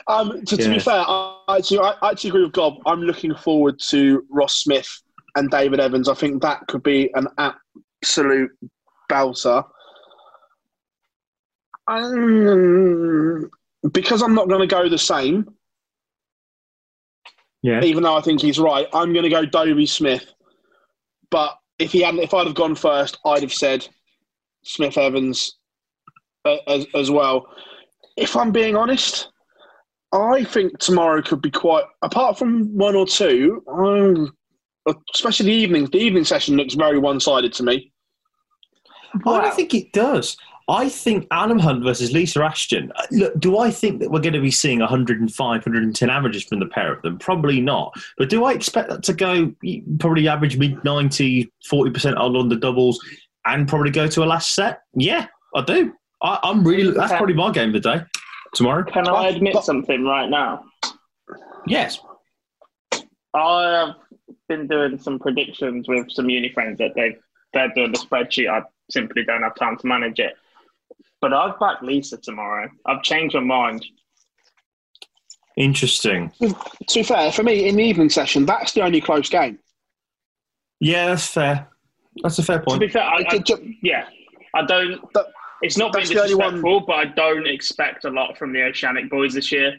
[0.08, 2.76] um, to, to be fair, I actually, I actually agree with Gob.
[2.86, 4.90] I'm looking forward to Ross Smith
[5.36, 6.10] and David Evans.
[6.10, 8.52] I think that could be an absolute
[9.12, 9.64] belter.
[11.88, 13.50] Um,
[13.92, 15.50] because I'm not going to go the same,
[17.64, 17.82] Yeah.
[17.84, 20.34] even though I think he's right, I'm going to go Dobey Smith.
[21.32, 23.88] But if he hadn't, if I'd have gone first, I'd have said
[24.64, 25.58] Smith Evans
[26.46, 27.48] uh, as, as well.
[28.18, 29.30] If I'm being honest,
[30.12, 31.84] I think tomorrow could be quite.
[32.02, 34.34] Apart from one or two, um,
[35.14, 37.92] especially the evenings, the evening session looks very one-sided to me.
[39.26, 40.38] I don't think it does.
[40.68, 42.92] I think Adam Hunt versus Lisa Ashton.
[42.96, 46.60] uh, Look, do I think that we're going to be seeing 105, 110 averages from
[46.60, 47.18] the pair of them?
[47.18, 47.92] Probably not.
[48.18, 49.52] But do I expect that to go
[50.00, 53.00] probably average mid 90, 40% on the doubles
[53.46, 54.82] and probably go to a last set?
[54.94, 55.92] Yeah, I do.
[56.22, 56.94] I, I'm really.
[56.94, 58.04] That's probably my game of the day
[58.54, 58.84] tomorrow.
[58.84, 60.66] Can I admit something right now?
[61.68, 62.00] Yes.
[63.34, 63.96] I have
[64.48, 67.18] been doing some predictions with some uni friends that they
[67.54, 68.50] they're doing the spreadsheet.
[68.50, 70.34] I simply don't have time to manage it.
[71.22, 72.70] But I've backed Lisa tomorrow.
[72.86, 73.86] I've changed my mind.
[75.58, 76.32] Interesting.
[76.40, 76.56] To
[76.94, 79.60] be fair, for me, in the evening session, that's the only close game.
[80.80, 81.68] Yeah, that's fair.
[82.24, 82.80] That's a fair point.
[82.80, 83.44] To be fair, I, I,
[83.84, 84.06] yeah,
[84.56, 85.02] I don't.
[85.62, 88.54] It's not being that's the only one- disrespectful, but I don't expect a lot from
[88.54, 89.78] the Oceanic boys this year.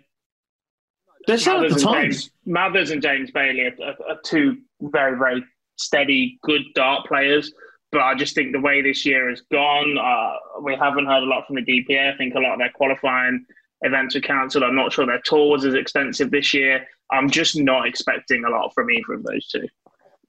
[1.27, 2.25] There's some at the times.
[2.25, 5.45] James, Mathers and James Bailey are, are, are two very, very
[5.77, 7.53] steady, good dart players.
[7.93, 11.27] But I just think the way this year has gone, uh, we haven't heard a
[11.27, 12.15] lot from the DPA.
[12.15, 13.45] I think a lot of their qualifying
[13.83, 14.63] events were cancelled.
[14.63, 16.87] I'm not sure their tour was as extensive this year.
[17.11, 19.67] I'm just not expecting a lot from either of those two.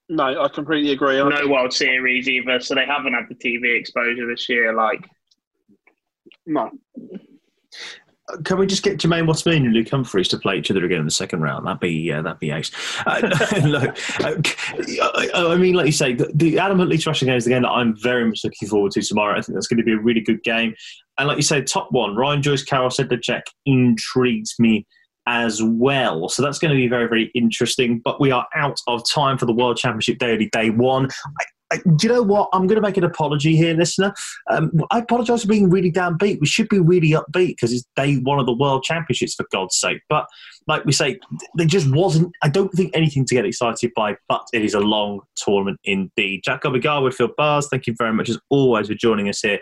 [0.09, 1.21] No, I completely agree.
[1.21, 4.73] I No World Series either, so they haven't had the TV exposure this year.
[4.73, 5.07] Like,
[6.45, 6.71] no.
[8.45, 11.05] Can we just get Jermaine Watson and Luke Humphries to play each other again in
[11.05, 11.65] the second round?
[11.65, 12.71] That'd be uh, that'd be ace.
[13.05, 13.19] Uh,
[13.65, 17.43] look, uh, I, mean, like you say, the, the Adam Hunt Lisa Ashton game is
[17.43, 19.37] the game that I'm very much looking forward to tomorrow.
[19.37, 20.73] I think that's going to be a really good game.
[21.17, 24.85] And like you say, top one, Ryan Joyce Karel Sedlacek intrigues me
[25.27, 26.29] as well.
[26.29, 28.01] So that's going to be very, very interesting.
[28.03, 31.05] But we are out of time for the World Championship Daily Day One.
[31.05, 31.45] I,
[31.95, 32.49] do you know what?
[32.53, 34.13] I'm going to make an apology here, listener.
[34.49, 36.39] Um, I apologise for being really downbeat.
[36.39, 39.77] We should be really upbeat because it's day one of the World Championships, for God's
[39.77, 40.01] sake.
[40.09, 40.25] But
[40.67, 41.19] like we say,
[41.55, 42.33] there just wasn't.
[42.41, 44.17] I don't think anything to get excited by.
[44.27, 46.41] But it is a long tournament indeed.
[46.43, 47.67] Jack Obigar Phill Barrs.
[47.69, 49.59] Thank you very much as always for joining us here.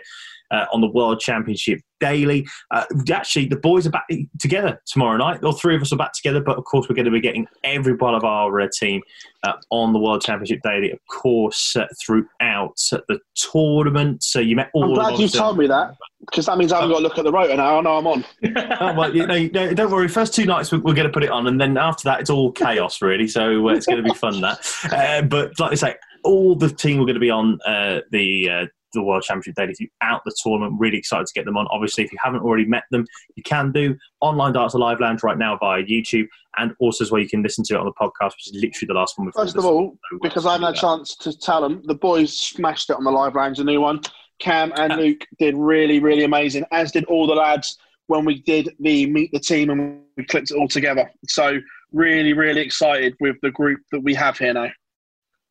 [0.50, 2.44] Uh, on the World Championship Daily.
[2.72, 4.08] Uh, actually, the boys are back
[4.40, 5.44] together tomorrow night.
[5.44, 7.46] All three of us are back together, but of course, we're going to be getting
[7.62, 9.00] every one of our uh, team
[9.44, 14.24] uh, on the World Championship Daily, of course, uh, throughout the tournament.
[14.24, 16.76] So you met all I'm of glad you told me that because that means I
[16.76, 17.78] haven't got to look at the rotor now.
[17.78, 18.24] I know I'm on.
[18.80, 20.08] oh, well, you know, don't worry.
[20.08, 22.30] First two nights we're, we're going to put it on, and then after that it's
[22.30, 23.28] all chaos, really.
[23.28, 24.40] So uh, it's going to be fun.
[24.40, 24.58] That,
[24.92, 25.94] uh, but like I say,
[26.24, 28.50] all the team are going to be on uh, the.
[28.50, 30.78] Uh, the World Championship Daily throughout the tournament.
[30.78, 31.66] Really excited to get them on.
[31.70, 35.38] Obviously, if you haven't already met them, you can do online darts live lounge right
[35.38, 36.26] now via YouTube,
[36.58, 38.86] and also as well you can listen to it on the podcast, which is literally
[38.86, 41.60] the last one we've First of all, because I haven't had a chance to tell
[41.60, 44.00] them, the boys smashed it on the live lounge, the new one.
[44.40, 48.74] Cam and Luke did really, really amazing, as did all the lads when we did
[48.80, 51.08] the meet the team and we clipped it all together.
[51.28, 51.60] So
[51.92, 54.70] really, really excited with the group that we have here now.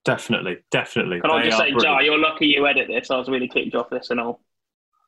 [0.10, 1.22] Definitely, definitely.
[1.22, 1.82] can I just say, brilliant.
[1.84, 3.12] Jar, you're lucky you edit this.
[3.12, 4.42] I was really kicked off this and all.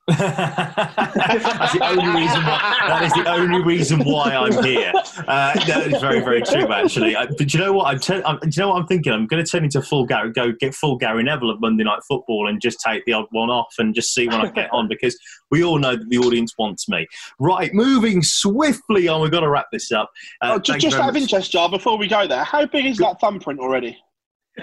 [0.08, 2.44] That's the only reason.
[2.44, 4.92] Why, that is the only reason why I'm here.
[5.28, 7.16] Uh, that is very, very true, actually.
[7.16, 7.86] Uh, but do you know what?
[7.88, 9.14] I'm, turn- I'm, do you know what I'm thinking?
[9.14, 12.02] I'm going to turn into full Gary, go get full Gary Neville of Monday Night
[12.08, 14.88] Football and just take the odd one off and just see when I get on
[14.88, 15.18] because
[15.50, 17.08] we all know that the audience wants me.
[17.40, 19.22] Right, moving swiftly on.
[19.22, 20.10] We've got to wrap this up.
[20.42, 22.86] Uh, Oh, just, thank just out of interest, Jar, before we go there, how big
[22.86, 23.98] is that thumbprint already?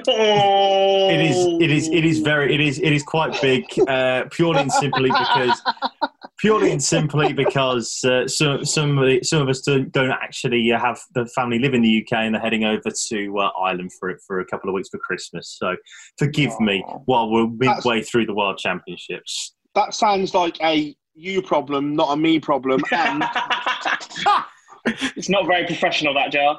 [0.07, 1.09] Oh.
[1.11, 1.47] It is.
[1.61, 1.89] It is.
[1.89, 2.55] It is very.
[2.55, 2.79] It is.
[2.79, 3.65] It is quite big.
[3.89, 5.63] Uh, purely and simply because.
[6.39, 10.71] Purely and simply because uh, some some of the, some of us don't, don't actually
[10.71, 13.91] uh, have the family live in the UK and they're heading over to uh, Ireland
[13.99, 15.57] for it for a couple of weeks for Christmas.
[15.59, 15.75] So
[16.17, 19.57] forgive me while we're midway through the World Championships.
[19.75, 22.83] That sounds like a you problem, not a me problem.
[22.93, 23.25] And
[25.17, 26.59] it's not very professional, that jar.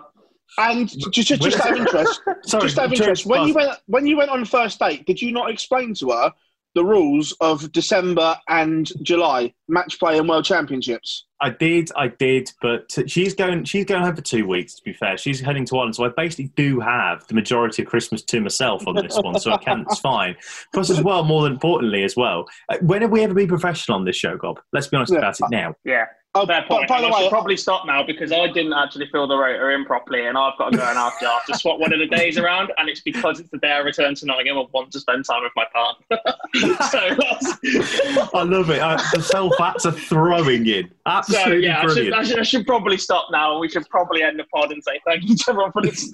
[0.57, 3.77] And just, just, just out of interest, Sorry, just out of interest, when you went
[3.87, 6.33] when you went on first date, did you not explain to her
[6.75, 11.25] the rules of December and July match play and World Championships?
[11.41, 13.63] I did, I did, but she's going.
[13.63, 14.75] She's going home for two weeks.
[14.75, 17.87] To be fair, she's heading to Ireland, so I basically do have the majority of
[17.87, 19.85] Christmas to myself on this one, so I can.
[19.89, 20.35] It's fine.
[20.73, 24.05] Plus, as well, more importantly, as well, uh, when have we ever been professional on
[24.05, 24.59] this show, Gob?
[24.73, 25.75] Let's be honest about it now.
[25.85, 26.05] Yeah.
[26.35, 26.87] Oh, Fair point.
[26.87, 29.35] by the And I should way- probably stop now because I didn't actually fill the
[29.35, 32.05] rotor in properly, and I've got to go and Jar to swap one of the
[32.05, 34.59] days around, and it's because it's the day I return to Nottingham.
[34.59, 36.19] I want to spend time with my partner.
[36.91, 38.79] so, I love it.
[38.79, 40.87] Uh, the self facts are throwing in.
[40.89, 42.15] so Absolutely yeah, I should, brilliant.
[42.15, 44.83] I, should, I should probably stop now, and we should probably end the pod and
[44.83, 46.13] say thank you to everyone for listening.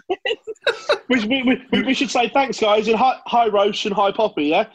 [1.09, 4.45] We, we, we, we should say thanks, guys, and hi, hi Roche and hi Poppy.
[4.45, 4.66] Yeah,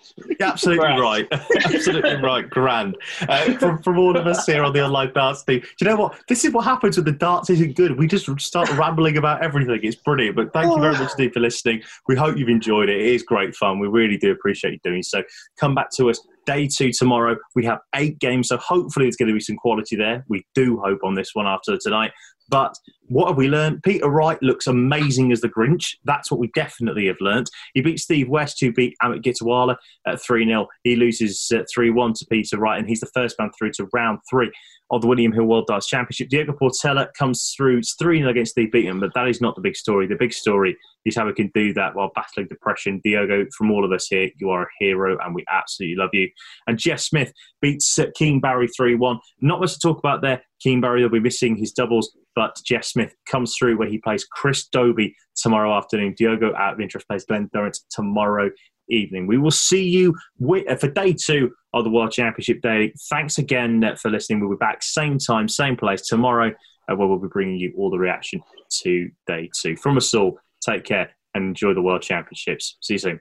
[0.40, 1.26] absolutely right.
[1.64, 2.48] absolutely right.
[2.48, 2.96] Grand.
[3.28, 5.60] Uh, from, from all of us here on the online darts team.
[5.60, 6.20] Do you know what?
[6.28, 7.98] This is what happens when the darts isn't good.
[7.98, 9.80] We just start rambling about everything.
[9.82, 10.36] It's brilliant.
[10.36, 11.82] But thank you very much indeed for listening.
[12.08, 13.00] We hope you've enjoyed it.
[13.00, 13.78] It is great fun.
[13.78, 15.22] We really do appreciate you doing so.
[15.58, 17.36] Come back to us day two tomorrow.
[17.54, 20.24] We have eight games, so hopefully it's going to be some quality there.
[20.28, 22.12] We do hope on this one after tonight.
[22.50, 22.74] But
[23.06, 23.82] what have we learned?
[23.82, 25.96] Peter Wright looks amazing as the Grinch.
[26.04, 27.50] That's what we definitely have learnt.
[27.74, 29.76] He beat Steve West, who beat Amit Gilitwala
[30.06, 30.66] at 3 0.
[30.84, 34.18] He loses 3 1 to Peter Wright, and he's the first man through to round
[34.28, 34.50] three
[34.90, 36.28] of the William Hill World Darts Championship.
[36.28, 37.80] Diogo Portela comes through.
[37.98, 40.06] 3 0 against Steve Beaton, but that is not the big story.
[40.06, 43.00] The big story is how we can do that while battling depression.
[43.04, 46.28] Diogo, from all of us here, you are a hero, and we absolutely love you.
[46.66, 49.18] And Jeff Smith beats uh, Keane Barry 3 1.
[49.40, 50.42] Not much to talk about there.
[50.60, 54.24] Keane Barry will be missing his doubles, but Jeff Smith comes through where he plays
[54.24, 56.14] Chris Dobey tomorrow afternoon.
[56.16, 58.50] Diogo, out of interest, plays Glen Durrant tomorrow
[58.88, 59.26] evening.
[59.26, 60.14] We will see you
[60.68, 62.92] uh, for day two of the World Championship Day.
[63.08, 64.40] Thanks again for listening.
[64.40, 66.52] We'll be back same time, same place tomorrow,
[66.90, 68.42] uh, where we'll be bringing you all the reaction
[68.82, 69.76] to day two.
[69.76, 72.76] From us all, take care and enjoy the World Championships.
[72.80, 73.20] See you soon.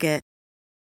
[0.00, 0.29] Target.